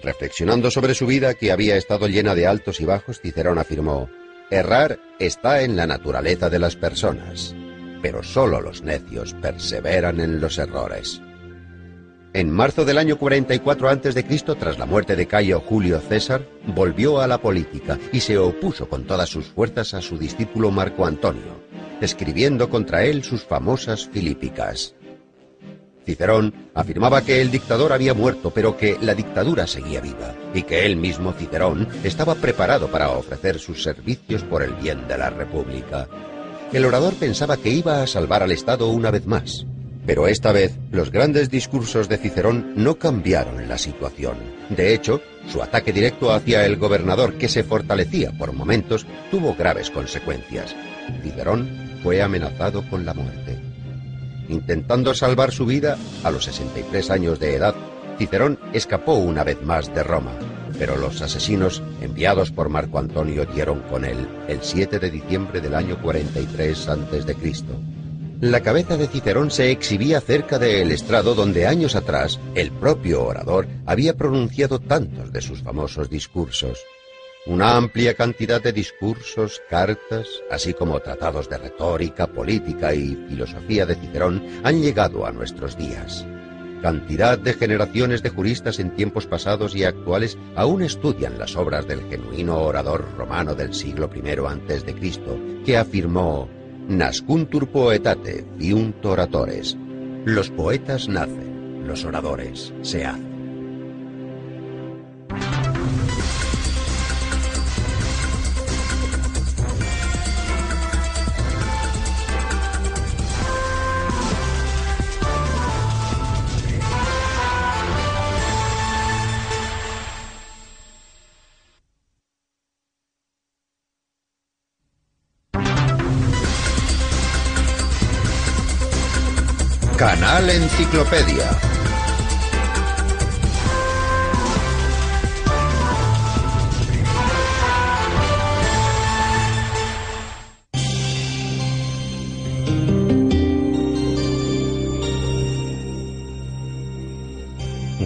[0.02, 4.10] Reflexionando sobre su vida que había estado llena de altos y bajos, Cicerón afirmó,
[4.50, 7.54] Errar está en la naturaleza de las personas,
[8.02, 11.22] pero solo los necios perseveran en los errores.
[12.34, 14.24] En marzo del año 44 a.C.,
[14.58, 19.04] tras la muerte de Cayo Julio César, volvió a la política y se opuso con
[19.04, 21.62] todas sus fuerzas a su discípulo Marco Antonio,
[22.00, 24.94] escribiendo contra él sus famosas Filípicas.
[26.06, 30.86] Cicerón afirmaba que el dictador había muerto, pero que la dictadura seguía viva, y que
[30.86, 36.08] él mismo, Cicerón, estaba preparado para ofrecer sus servicios por el bien de la República.
[36.72, 39.66] El orador pensaba que iba a salvar al Estado una vez más,
[40.06, 44.36] pero esta vez los grandes discursos de Cicerón no cambiaron la situación.
[44.68, 49.90] De hecho, su ataque directo hacia el gobernador, que se fortalecía por momentos, tuvo graves
[49.90, 50.74] consecuencias.
[51.22, 51.68] Cicerón
[52.02, 53.58] fue amenazado con la muerte.
[54.48, 57.74] Intentando salvar su vida, a los 63 años de edad,
[58.18, 60.32] Cicerón escapó una vez más de Roma,
[60.78, 65.74] pero los asesinos enviados por Marco Antonio dieron con él el 7 de diciembre del
[65.74, 67.36] año 43 a.C.
[68.42, 73.68] La cabeza de Cicerón se exhibía cerca del estrado donde años atrás el propio orador
[73.86, 76.84] había pronunciado tantos de sus famosos discursos.
[77.46, 83.94] Una amplia cantidad de discursos, cartas, así como tratados de retórica, política y filosofía de
[83.94, 86.26] Cicerón han llegado a nuestros días.
[86.82, 92.00] Cantidad de generaciones de juristas en tiempos pasados y actuales aún estudian las obras del
[92.08, 94.96] genuino orador romano del siglo I a.C.,
[95.64, 96.48] que afirmó
[96.88, 99.76] Nascuntur poetate, fiunt oratores.
[100.24, 103.31] Los poetas nacen, los oradores se hacen.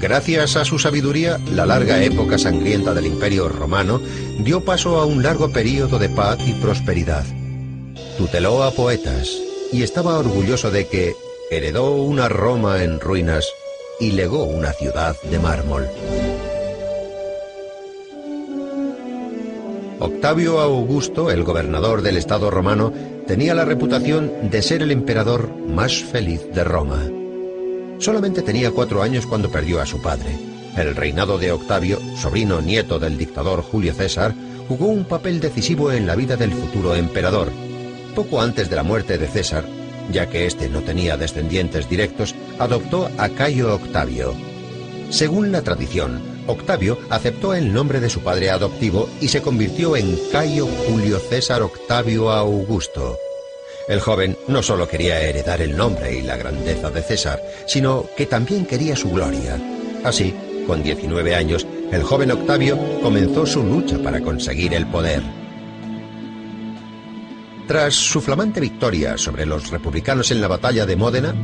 [0.01, 4.01] Gracias a su sabiduría, la larga época sangrienta del Imperio romano
[4.40, 7.25] dio paso a un largo período de paz y prosperidad.
[8.19, 9.31] Tuteló a poetas
[9.73, 11.14] y estaba orgulloso de que,
[11.51, 13.47] heredó una Roma en ruinas
[14.01, 15.87] y legó una ciudad de mármol.
[19.99, 22.93] Octavio Augusto, el gobernador del Estado romano,
[23.27, 27.03] tenía la reputación de ser el emperador más feliz de Roma.
[27.99, 30.37] Solamente tenía cuatro años cuando perdió a su padre.
[30.77, 34.35] El reinado de Octavio, sobrino nieto del dictador Julio César,
[34.69, 37.51] jugó un papel decisivo en la vida del futuro emperador.
[38.15, 39.65] Poco antes de la muerte de César,
[40.11, 44.35] ya que éste no tenía descendientes directos, adoptó a Cayo Octavio.
[45.11, 50.19] Según la tradición, Octavio aceptó el nombre de su padre adoptivo y se convirtió en
[50.31, 53.16] Cayo Julio César Octavio Augusto.
[53.88, 58.27] El joven no solo quería heredar el nombre y la grandeza de César, sino que
[58.27, 59.61] también quería su gloria.
[60.03, 60.35] Así,
[60.66, 65.23] con 19 años, el joven Octavio comenzó su lucha para conseguir el poder.
[67.67, 71.35] Tras su flamante victoria sobre los republicanos en la batalla de Módena,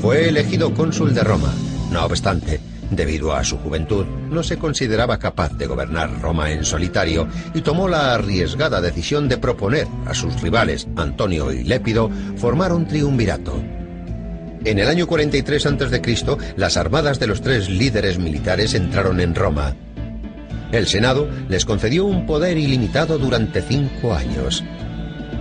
[0.00, 1.52] fue elegido cónsul de Roma.
[1.90, 7.28] No obstante, Debido a su juventud, no se consideraba capaz de gobernar Roma en solitario
[7.52, 12.86] y tomó la arriesgada decisión de proponer a sus rivales, Antonio y Lépido, formar un
[12.86, 13.62] triunvirato.
[14.64, 16.16] En el año 43 a.C.,
[16.56, 19.76] las armadas de los tres líderes militares entraron en Roma.
[20.72, 24.64] El Senado les concedió un poder ilimitado durante cinco años.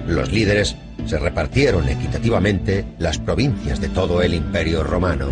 [0.08, 5.28] Los líderes se repartieron equitativamente las provincias de todo el imperio romano.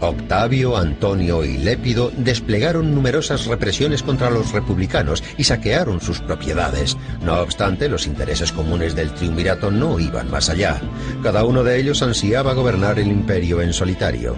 [0.00, 6.96] Octavio, Antonio y Lépido desplegaron numerosas represiones contra los republicanos y saquearon sus propiedades.
[7.22, 10.80] No obstante, los intereses comunes del triunvirato no iban más allá.
[11.22, 14.36] Cada uno de ellos ansiaba gobernar el imperio en solitario.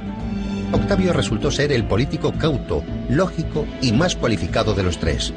[0.72, 5.32] Octavio resultó ser el político cauto, lógico y más cualificado de los tres.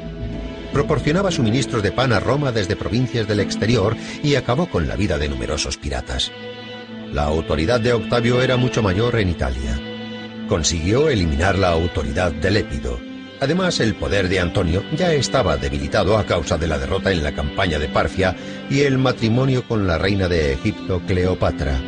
[0.72, 5.18] Proporcionaba suministros de pan a Roma desde provincias del exterior y acabó con la vida
[5.18, 6.30] de numerosos piratas.
[7.12, 9.80] La autoridad de Octavio era mucho mayor en Italia
[10.50, 12.98] consiguió eliminar la autoridad de Lépido.
[13.40, 17.32] Además, el poder de Antonio ya estaba debilitado a causa de la derrota en la
[17.32, 18.34] campaña de Parfia
[18.68, 21.80] y el matrimonio con la reina de Egipto, Cleopatra.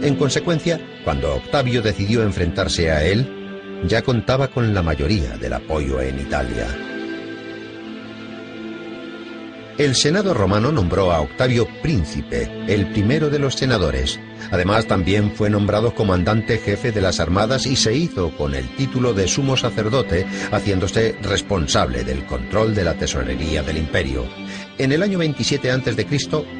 [0.00, 6.00] En consecuencia, cuando Octavio decidió enfrentarse a él, ya contaba con la mayoría del apoyo
[6.00, 6.68] en Italia.
[9.76, 14.20] El Senado romano nombró a Octavio príncipe, el primero de los senadores.
[14.52, 19.14] Además, también fue nombrado comandante jefe de las armadas y se hizo con el título
[19.14, 24.24] de sumo sacerdote, haciéndose responsable del control de la tesorería del imperio.
[24.78, 26.06] En el año 27 a.C.,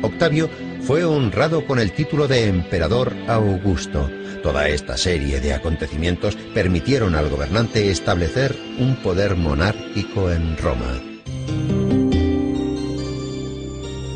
[0.02, 0.50] Octavio
[0.80, 4.10] fue honrado con el título de emperador Augusto.
[4.42, 11.13] Toda esta serie de acontecimientos permitieron al gobernante establecer un poder monárquico en Roma.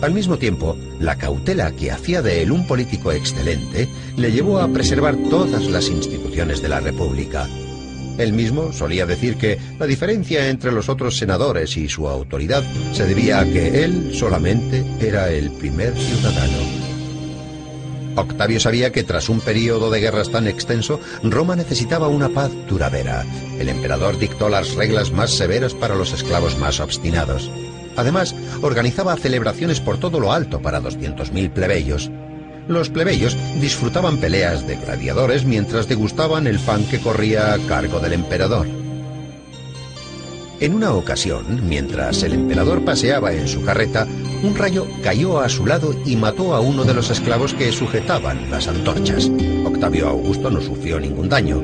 [0.00, 4.68] Al mismo tiempo, la cautela que hacía de él un político excelente le llevó a
[4.68, 7.48] preservar todas las instituciones de la República.
[8.16, 13.06] Él mismo solía decir que la diferencia entre los otros senadores y su autoridad se
[13.06, 16.58] debía a que él solamente era el primer ciudadano.
[18.14, 23.24] Octavio sabía que tras un periodo de guerras tan extenso, Roma necesitaba una paz duradera.
[23.58, 27.50] El emperador dictó las reglas más severas para los esclavos más obstinados.
[27.98, 28.32] Además,
[28.62, 32.12] organizaba celebraciones por todo lo alto para 200.000 plebeyos.
[32.68, 38.12] Los plebeyos disfrutaban peleas de gladiadores mientras degustaban el pan que corría a cargo del
[38.12, 38.68] emperador.
[40.60, 44.06] En una ocasión, mientras el emperador paseaba en su carreta,
[44.44, 48.48] un rayo cayó a su lado y mató a uno de los esclavos que sujetaban
[48.48, 49.28] las antorchas.
[49.64, 51.62] Octavio Augusto no sufrió ningún daño,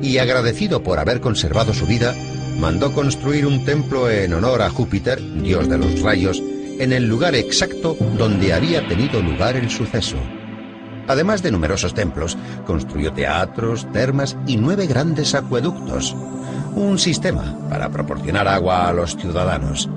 [0.00, 2.14] y agradecido por haber conservado su vida,
[2.58, 6.42] mandó construir un templo en honor a Júpiter, dios de los rayos,
[6.78, 10.16] en el lugar exacto donde había tenido lugar el suceso.
[11.06, 12.36] Además de numerosos templos,
[12.66, 16.16] construyó teatros, termas y nueve grandes acueductos,
[16.74, 19.88] un sistema para proporcionar agua a los ciudadanos.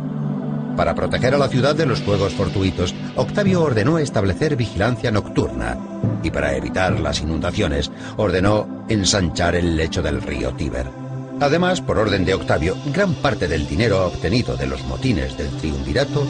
[0.76, 5.78] Para proteger a la ciudad de los fuegos fortuitos, Octavio ordenó establecer vigilancia nocturna
[6.22, 11.07] y para evitar las inundaciones ordenó ensanchar el lecho del río Tíber.
[11.40, 16.26] Además, por orden de Octavio, gran parte del dinero obtenido de los motines del triunvirato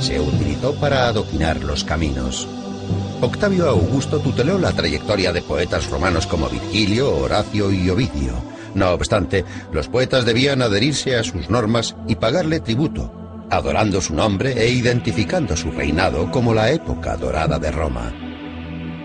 [0.00, 2.46] se utilizó para adoquinar los caminos.
[3.20, 8.34] Octavio Augusto tuteló la trayectoria de poetas romanos como Virgilio, Horacio y Ovidio.
[8.74, 13.12] No obstante, los poetas debían adherirse a sus normas y pagarle tributo,
[13.48, 18.31] adorando su nombre e identificando su reinado como la época dorada de Roma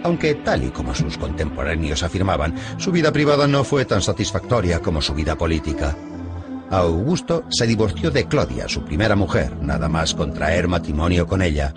[0.03, 5.01] aunque tal y como sus contemporáneos afirmaban, su vida privada no fue tan satisfactoria como
[5.01, 5.95] su vida política.
[6.69, 11.73] Augusto se divorció de Claudia, su primera mujer, nada más contraer matrimonio con ella.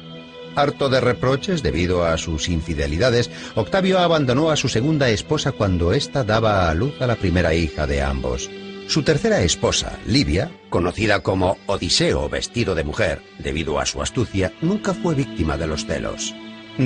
[0.56, 6.24] Harto de reproches debido a sus infidelidades, Octavio abandonó a su segunda esposa cuando ésta
[6.24, 8.50] daba a luz a la primera hija de ambos.
[8.88, 14.92] Su tercera esposa, Livia, conocida como Odiseo vestido de mujer, debido a su astucia, nunca
[14.92, 16.35] fue víctima de los celos.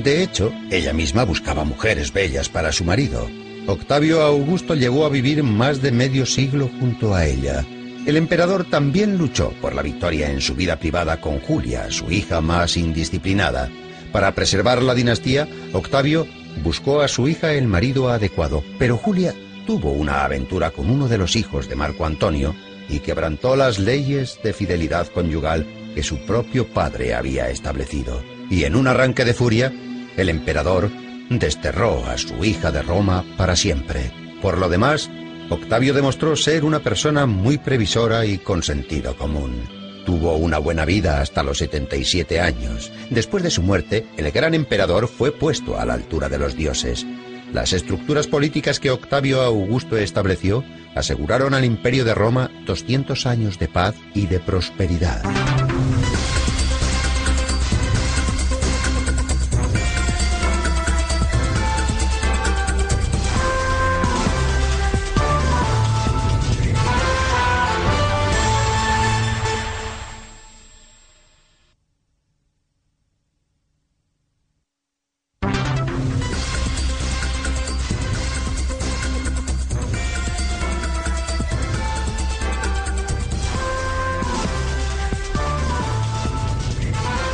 [0.03, 3.31] De hecho, ella misma buscaba mujeres bellas para su marido.
[3.69, 7.65] Octavio Augusto llegó a vivir más de medio siglo junto a ella.
[8.05, 12.41] El emperador también luchó por la victoria en su vida privada con Julia, su hija
[12.41, 13.71] más indisciplinada.
[14.11, 16.27] Para preservar la dinastía, Octavio
[16.65, 19.33] buscó a su hija el marido adecuado, pero Julia
[19.65, 22.57] tuvo una aventura con uno de los hijos de Marco Antonio
[22.89, 28.34] y quebrantó las leyes de fidelidad conyugal que su propio padre había establecido.
[28.51, 29.73] Y en un arranque de furia,
[30.17, 30.91] el emperador
[31.31, 34.13] desterró a su hija de Roma para siempre.
[34.43, 35.11] Por lo demás,
[35.51, 39.69] Octavio demostró ser una persona muy previsora y con sentido común.
[40.07, 42.93] Tuvo una buena vida hasta los 77 años.
[43.11, 47.07] Después de su muerte, el gran emperador fue puesto a la altura de los dioses.
[47.53, 50.65] Las estructuras políticas que Octavio Augusto estableció
[50.95, 55.23] aseguraron al imperio de Roma 200 años de paz y de prosperidad.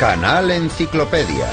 [0.01, 1.47] Canal Enciclopedia.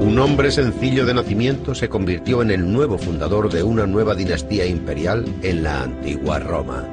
[0.00, 4.64] Un hombre sencillo de nacimiento se convirtió en el nuevo fundador de una nueva dinastía
[4.64, 6.88] imperial en la antigua Roma.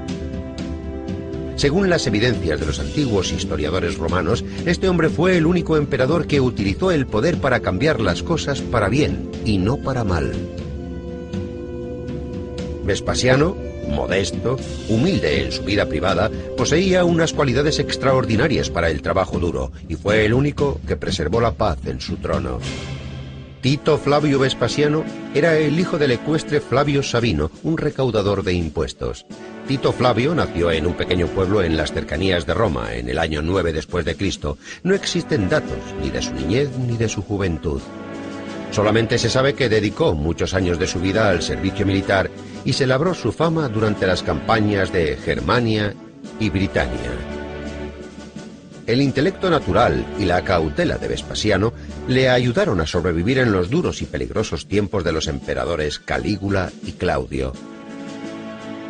[1.56, 6.42] Según las evidencias de los antiguos historiadores romanos, este hombre fue el único emperador que
[6.42, 10.34] utilizó el poder para cambiar las cosas para bien y no para mal.
[12.84, 19.72] Vespasiano, modesto, humilde en su vida privada, poseía unas cualidades extraordinarias para el trabajo duro
[19.88, 22.60] y fue el único que preservó la paz en su trono.
[23.62, 29.26] Tito Flavio Vespasiano era el hijo del ecuestre Flavio Sabino, un recaudador de impuestos.
[29.68, 33.42] Tito Flavio nació en un pequeño pueblo en las cercanías de Roma en el año
[33.42, 34.58] 9 después de Cristo.
[34.84, 37.82] No existen datos ni de su niñez ni de su juventud.
[38.72, 42.30] Solamente se sabe que dedicó muchos años de su vida al servicio militar
[42.66, 45.94] y se labró su fama durante las campañas de Germania
[46.40, 47.12] y Britania.
[48.90, 51.74] El intelecto natural y la cautela de Vespasiano
[52.08, 56.94] le ayudaron a sobrevivir en los duros y peligrosos tiempos de los emperadores Calígula y
[56.94, 57.54] Claudio.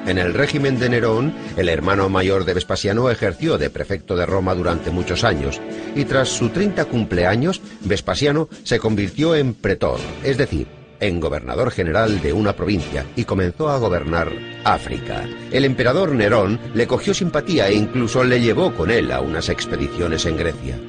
[0.07, 4.55] En el régimen de Nerón, el hermano mayor de Vespasiano ejerció de prefecto de Roma
[4.55, 5.59] durante muchos años,
[5.95, 12.21] y tras su 30 cumpleaños, Vespasiano se convirtió en pretor, es decir, en gobernador general
[12.21, 14.31] de una provincia, y comenzó a gobernar
[14.63, 15.27] África.
[15.51, 20.25] El emperador Nerón le cogió simpatía e incluso le llevó con él a unas expediciones
[20.25, 20.79] en Grecia.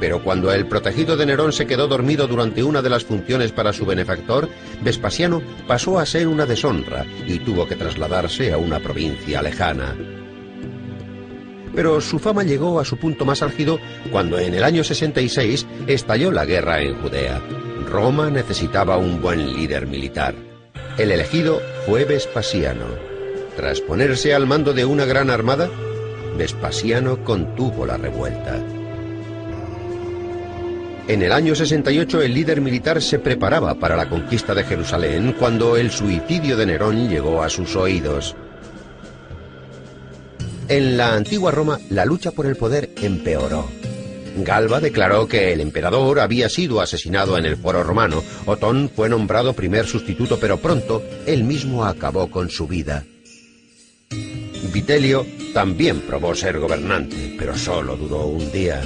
[0.00, 3.72] Pero cuando el protegido de Nerón se quedó dormido durante una de las funciones para
[3.72, 4.48] su benefactor,
[4.82, 9.94] Vespasiano pasó a ser una deshonra y tuvo que trasladarse a una provincia lejana.
[11.74, 13.78] Pero su fama llegó a su punto más álgido
[14.10, 17.40] cuando en el año 66 estalló la guerra en Judea.
[17.92, 20.34] Roma necesitaba un buen líder militar.
[20.96, 22.86] El elegido fue Vespasiano.
[23.54, 25.68] Tras ponerse al mando de una gran armada,
[26.38, 28.56] Vespasiano contuvo la revuelta.
[31.06, 35.76] En el año 68 el líder militar se preparaba para la conquista de Jerusalén cuando
[35.76, 38.34] el suicidio de Nerón llegó a sus oídos.
[40.68, 43.68] En la antigua Roma la lucha por el poder empeoró.
[44.36, 48.22] Galba declaró que el emperador había sido asesinado en el foro romano.
[48.46, 53.04] Otón fue nombrado primer sustituto, pero pronto él mismo acabó con su vida.
[54.72, 58.82] Vitelio también probó ser gobernante, pero solo duró un día.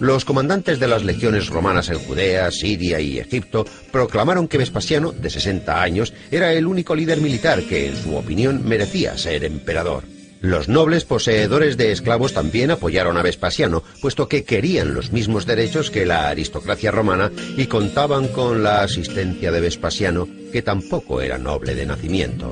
[0.00, 5.30] Los comandantes de las legiones romanas en Judea, Siria y Egipto proclamaron que Vespasiano, de
[5.30, 10.13] 60 años, era el único líder militar que, en su opinión, merecía ser emperador.
[10.44, 15.90] Los nobles poseedores de esclavos también apoyaron a Vespasiano, puesto que querían los mismos derechos
[15.90, 21.74] que la aristocracia romana y contaban con la asistencia de Vespasiano, que tampoco era noble
[21.74, 22.50] de nacimiento.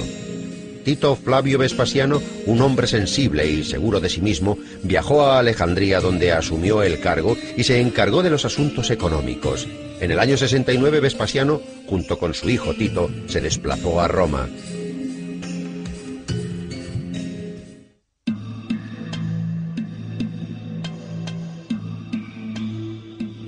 [0.86, 6.32] Tito Flavio Vespasiano, un hombre sensible y seguro de sí mismo, viajó a Alejandría donde
[6.32, 9.68] asumió el cargo y se encargó de los asuntos económicos.
[10.00, 14.48] En el año 69 Vespasiano, junto con su hijo Tito, se desplazó a Roma.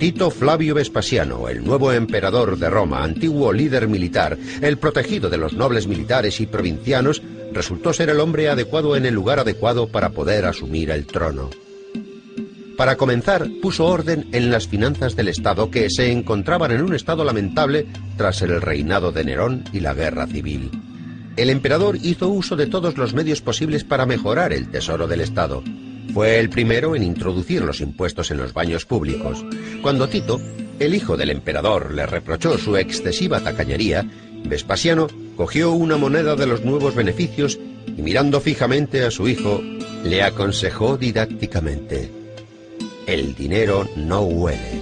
[0.05, 5.53] Tito Flavio Vespasiano, el nuevo emperador de Roma, antiguo líder militar, el protegido de los
[5.53, 10.45] nobles militares y provincianos, resultó ser el hombre adecuado en el lugar adecuado para poder
[10.45, 11.49] asumir el trono.
[12.77, 17.23] Para comenzar, puso orden en las finanzas del Estado que se encontraban en un estado
[17.23, 20.69] lamentable tras el reinado de Nerón y la guerra civil.
[21.35, 25.63] El emperador hizo uso de todos los medios posibles para mejorar el tesoro del Estado.
[26.15, 29.43] Fue el primero en introducir los impuestos en los baños públicos.
[29.81, 30.39] Cuando Tito,
[30.79, 34.09] el hijo del emperador, le reprochó su excesiva tacañería,
[34.45, 39.61] Vespasiano cogió una moneda de los nuevos beneficios y mirando fijamente a su hijo,
[40.05, 42.09] le aconsejó didácticamente,
[43.07, 44.81] el dinero no huele.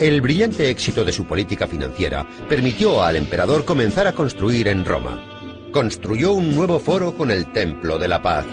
[0.00, 5.31] El brillante éxito de su política financiera permitió al emperador comenzar a construir en Roma.
[5.72, 8.46] Construyó un nuevo foro con el Templo de la Paz.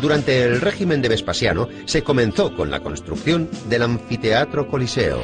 [0.00, 5.22] Durante el régimen de Vespasiano se comenzó con la construcción del Anfiteatro Coliseo.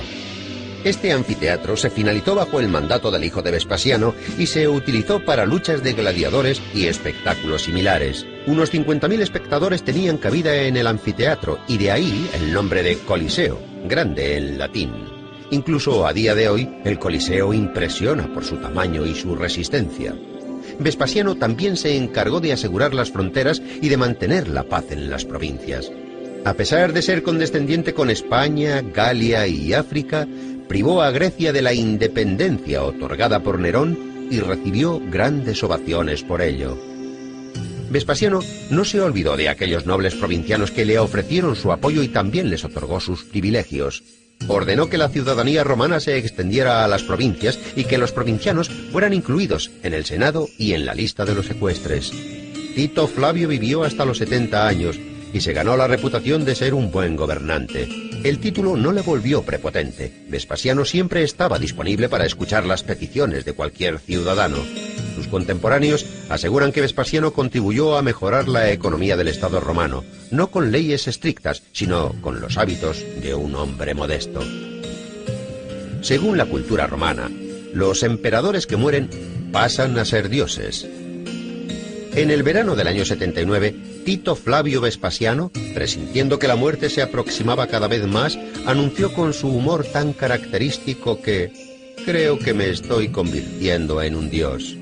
[0.84, 5.46] Este anfiteatro se finalizó bajo el mandato del hijo de Vespasiano y se utilizó para
[5.46, 8.26] luchas de gladiadores y espectáculos similares.
[8.46, 13.60] Unos 50.000 espectadores tenían cabida en el anfiteatro y de ahí el nombre de Coliseo,
[13.84, 14.92] grande en latín.
[15.52, 20.16] Incluso a día de hoy, el Coliseo impresiona por su tamaño y su resistencia.
[20.78, 25.24] Vespasiano también se encargó de asegurar las fronteras y de mantener la paz en las
[25.24, 25.90] provincias.
[26.44, 30.26] A pesar de ser condescendiente con España, Galia y África,
[30.68, 36.76] privó a Grecia de la independencia otorgada por Nerón y recibió grandes ovaciones por ello.
[37.90, 42.48] Vespasiano no se olvidó de aquellos nobles provincianos que le ofrecieron su apoyo y también
[42.48, 44.02] les otorgó sus privilegios.
[44.48, 49.12] Ordenó que la ciudadanía romana se extendiera a las provincias y que los provincianos fueran
[49.12, 52.12] incluidos en el Senado y en la lista de los secuestres.
[52.74, 54.98] Tito Flavio vivió hasta los 70 años
[55.32, 57.88] y se ganó la reputación de ser un buen gobernante.
[58.22, 60.12] El título no le volvió prepotente.
[60.28, 64.58] Vespasiano siempre estaba disponible para escuchar las peticiones de cualquier ciudadano.
[65.32, 71.08] Contemporáneos aseguran que Vespasiano contribuyó a mejorar la economía del Estado romano, no con leyes
[71.08, 74.42] estrictas, sino con los hábitos de un hombre modesto.
[76.02, 77.30] Según la cultura romana,
[77.72, 79.08] los emperadores que mueren
[79.52, 80.86] pasan a ser dioses.
[82.14, 83.74] En el verano del año 79,
[84.04, 89.48] Tito Flavio Vespasiano, presintiendo que la muerte se aproximaba cada vez más, anunció con su
[89.48, 91.50] humor tan característico que
[92.04, 94.76] creo que me estoy convirtiendo en un dios.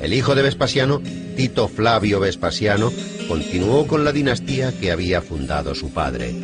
[0.00, 1.02] El hijo de Vespasiano,
[1.36, 2.92] Tito Flavio Vespasiano,
[3.26, 6.34] continuó con la dinastía que había fundado su padre.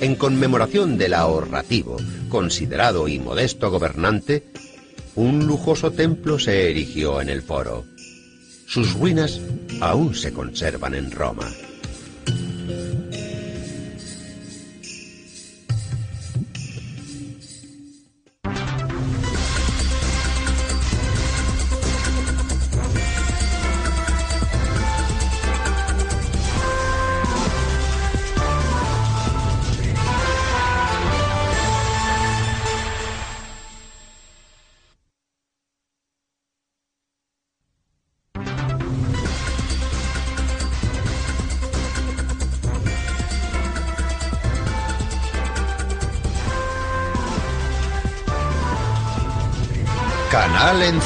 [0.00, 1.96] En conmemoración del ahorrativo,
[2.28, 4.44] considerado y modesto gobernante,
[5.14, 7.84] un lujoso templo se erigió en el foro.
[8.66, 9.40] Sus ruinas
[9.80, 11.48] aún se conservan en Roma.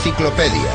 [0.04, 0.72] Enciclopedia.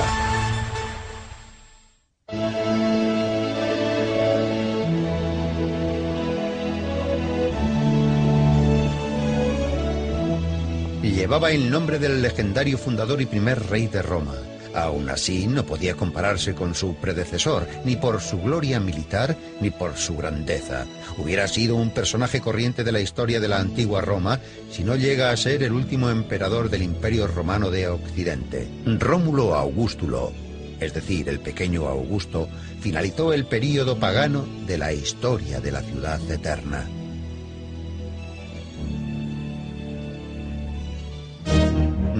[11.01, 14.33] Llevaba el nombre del legendario fundador y primer rey de Roma.
[14.77, 19.97] Aún así, no podía compararse con su predecesor, ni por su gloria militar, ni por
[19.97, 20.85] su grandeza.
[21.17, 25.31] Hubiera sido un personaje corriente de la historia de la antigua Roma si no llega
[25.31, 28.67] a ser el último emperador del Imperio Romano de Occidente.
[28.85, 30.31] Rómulo Augustulo,
[30.79, 32.47] es decir, el pequeño Augusto,
[32.79, 36.85] finalizó el período pagano de la historia de la ciudad eterna.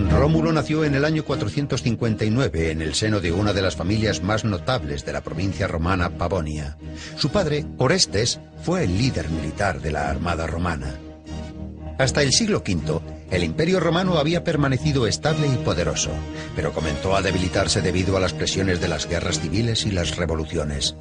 [0.10, 4.46] Rómulo nació en el año 459 en el seno de una de las familias más
[4.46, 6.78] notables de la provincia romana Pavonia.
[7.18, 10.96] Su padre, Orestes, fue el líder militar de la Armada romana.
[11.98, 13.00] Hasta el siglo V,
[13.32, 16.12] el imperio romano había permanecido estable y poderoso,
[16.56, 20.96] pero comenzó a debilitarse debido a las presiones de las guerras civiles y las revoluciones.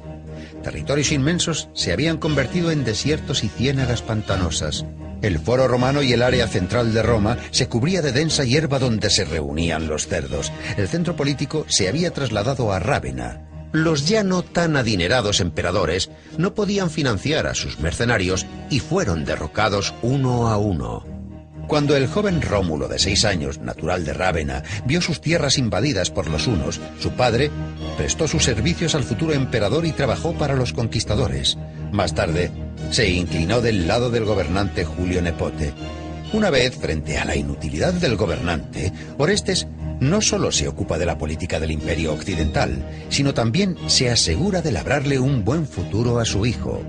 [0.67, 4.83] Territorios inmensos se habían convertido en desiertos y ciénagas pantanosas.
[5.21, 9.09] El foro romano y el área central de Roma se cubría de densa hierba donde
[9.09, 10.51] se reunían los cerdos.
[10.75, 13.47] El centro político se había trasladado a Rávena.
[13.71, 19.93] Los ya no tan adinerados emperadores no podían financiar a sus mercenarios y fueron derrocados
[20.01, 21.16] uno a uno.
[21.67, 26.29] Cuando el joven Rómulo, de seis años, natural de Rávena, vio sus tierras invadidas por
[26.29, 27.51] los hunos, su padre
[27.97, 31.57] prestó sus servicios al futuro emperador y trabajó para los conquistadores.
[31.91, 32.51] Más tarde,
[32.91, 35.73] se inclinó del lado del gobernante Julio Nepote.
[36.31, 39.67] Una vez, frente a la inutilidad del gobernante, Orestes
[39.99, 44.71] no solo se ocupa de la política del imperio occidental, sino también se asegura de
[44.71, 46.81] labrarle un buen futuro a su hijo.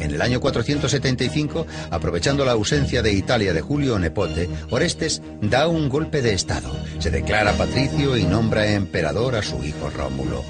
[0.00, 5.88] En el año 475, aprovechando la ausencia de Italia de Julio Nepote, Orestes da un
[5.88, 10.42] golpe de Estado, se declara patricio y nombra emperador a su hijo Rómulo.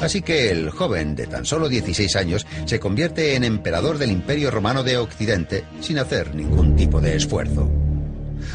[0.00, 4.50] Así que el joven de tan solo 16 años se convierte en emperador del Imperio
[4.50, 7.70] Romano de Occidente sin hacer ningún tipo de esfuerzo.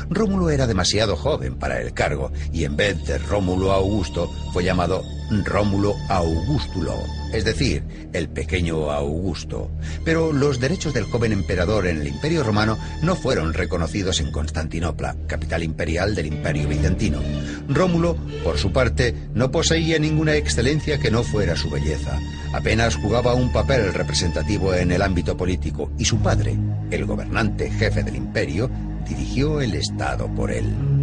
[0.10, 5.04] Rómulo era demasiado joven para el cargo y en vez de Rómulo Augusto fue llamado
[5.46, 6.98] Rómulo Augustulo,
[7.34, 9.70] es decir, el pequeño Augusto.
[10.06, 15.16] Pero los derechos del joven emperador en el Imperio Romano no fueron reconocidos en Constantinopla,
[15.28, 17.20] capital imperial del Imperio Bizantino.
[17.68, 22.20] Rómulo, por su parte, no poseía ninguna excelencia que no fuera su belleza.
[22.54, 26.58] Apenas jugaba un papel representativo en el ámbito político y su padre,
[26.92, 28.70] el gobernante jefe del imperio,
[29.08, 30.97] dirigió el Estado por él.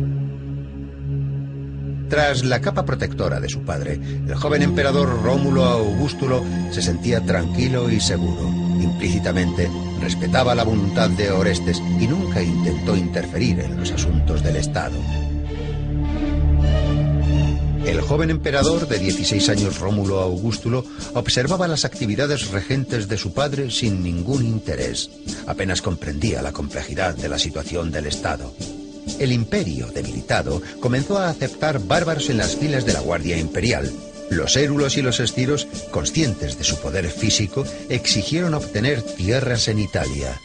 [2.09, 7.91] Tras la capa protectora de su padre, el joven emperador Rómulo Augustulo se sentía tranquilo
[7.91, 8.49] y seguro.
[8.81, 14.99] Implícitamente respetaba la voluntad de Orestes y nunca intentó interferir en los asuntos del Estado.
[17.87, 20.85] El joven emperador de 16 años Rómulo Augustulo
[21.15, 25.11] observaba las actividades regentes de su padre sin ningún interés.
[25.47, 28.55] Apenas comprendía la complejidad de la situación del Estado.
[29.19, 33.91] El imperio, debilitado, comenzó a aceptar bárbaros en las filas de la Guardia Imperial.
[34.31, 40.41] Los érulos y los estiros, conscientes de su poder físico, exigieron obtener tierras en Italia.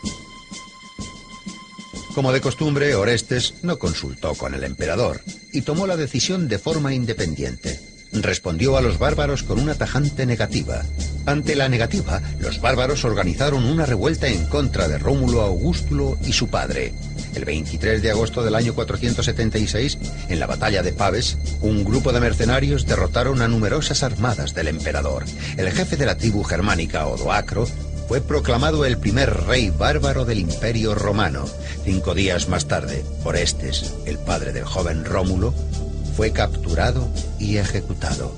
[2.13, 5.21] Como de costumbre, Orestes no consultó con el emperador
[5.53, 7.88] y tomó la decisión de forma independiente.
[8.11, 10.83] Respondió a los bárbaros con una tajante negativa.
[11.25, 16.47] Ante la negativa, los bárbaros organizaron una revuelta en contra de Rómulo Augustulo y su
[16.47, 16.93] padre.
[17.35, 19.99] El 23 de agosto del año 476,
[20.29, 25.25] en la batalla de Paves, un grupo de mercenarios derrotaron a numerosas armadas del emperador.
[25.57, 27.67] El jefe de la tribu germánica, Odoacro,
[28.07, 31.45] fue proclamado el primer rey bárbaro del Imperio Romano.
[31.85, 35.53] Cinco días más tarde, Orestes, el padre del joven Rómulo,
[36.19, 37.07] fue capturado
[37.39, 38.35] y ejecutado.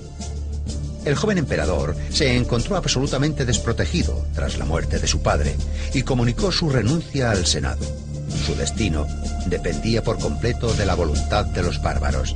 [1.03, 5.55] El joven emperador se encontró absolutamente desprotegido tras la muerte de su padre
[5.91, 7.83] y comunicó su renuncia al Senado.
[8.45, 9.07] Su destino
[9.47, 12.35] dependía por completo de la voluntad de los bárbaros.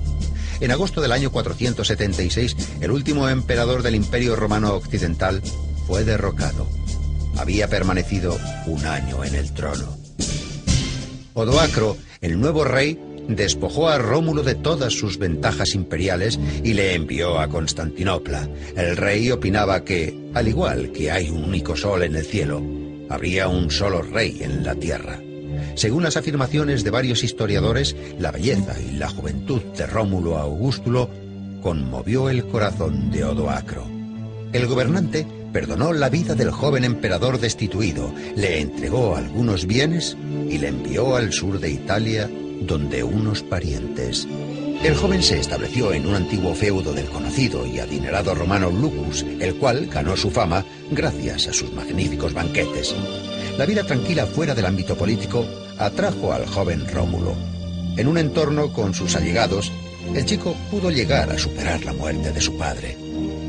[0.62, 5.44] En agosto del año 476, el último emperador del Imperio Romano Occidental
[5.86, 6.68] fue derrocado
[7.38, 8.36] había permanecido
[8.66, 9.96] un año en el trono.
[11.34, 12.98] Odoacro, el nuevo rey,
[13.28, 18.50] despojó a Rómulo de todas sus ventajas imperiales y le envió a Constantinopla.
[18.76, 22.62] El rey opinaba que, al igual que hay un único sol en el cielo,
[23.10, 25.20] habría un solo rey en la tierra.
[25.76, 31.10] Según las afirmaciones de varios historiadores, la belleza y la juventud de Rómulo Augustulo
[31.62, 33.86] conmovió el corazón de Odoacro.
[34.54, 40.18] El gobernante perdonó la vida del joven emperador destituido, le entregó algunos bienes
[40.50, 42.30] y le envió al sur de Italia,
[42.66, 44.28] donde unos parientes.
[44.84, 49.56] El joven se estableció en un antiguo feudo del conocido y adinerado romano Lucus, el
[49.56, 52.94] cual ganó su fama gracias a sus magníficos banquetes.
[53.58, 55.46] La vida tranquila fuera del ámbito político
[55.80, 57.36] atrajo al joven Rómulo.
[57.98, 59.72] En un entorno con sus allegados,
[60.14, 62.98] el chico pudo llegar a superar la muerte de su padre.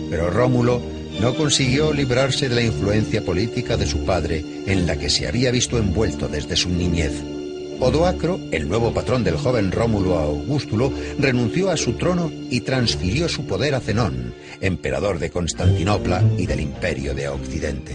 [0.09, 0.81] Pero Rómulo
[1.21, 5.51] no consiguió librarse de la influencia política de su padre, en la que se había
[5.51, 7.13] visto envuelto desde su niñez.
[7.81, 13.47] Odoacro, el nuevo patrón del joven Rómulo Augustulo, renunció a su trono y transfirió su
[13.47, 17.95] poder a Zenón, emperador de Constantinopla y del Imperio de Occidente.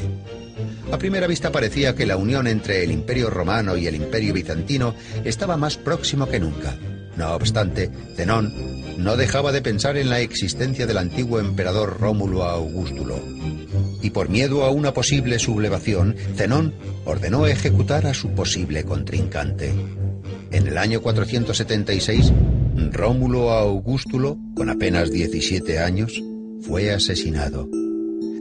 [0.91, 4.93] A primera vista parecía que la unión entre el Imperio romano y el Imperio bizantino
[5.23, 6.75] estaba más próximo que nunca.
[7.17, 8.53] No obstante, Zenón
[8.97, 13.19] no dejaba de pensar en la existencia del antiguo emperador Rómulo Augustulo.
[14.01, 16.73] Y por miedo a una posible sublevación, Zenón
[17.05, 19.73] ordenó ejecutar a su posible contrincante.
[20.51, 22.33] En el año 476,
[22.91, 26.21] Rómulo Augustulo, con apenas 17 años,
[26.61, 27.67] fue asesinado.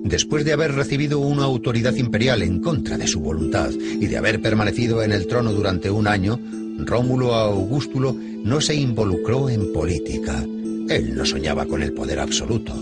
[0.02, 4.40] Después de haber recibido una autoridad imperial en contra de su voluntad y de haber
[4.40, 6.40] permanecido en el trono durante un año,
[6.78, 10.42] Rómulo Augustulo no se involucró en política.
[10.88, 12.74] Él no soñaba con el poder absoluto,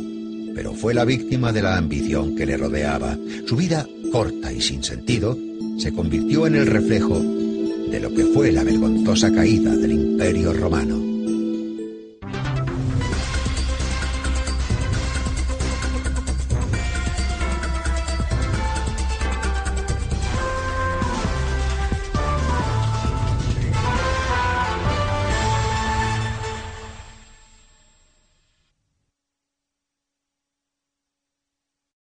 [0.59, 3.17] pero fue la víctima de la ambición que le rodeaba.
[3.47, 5.39] Su vida, corta y sin sentido,
[5.79, 11.08] se convirtió en el reflejo de lo que fue la vergonzosa caída del Imperio Romano.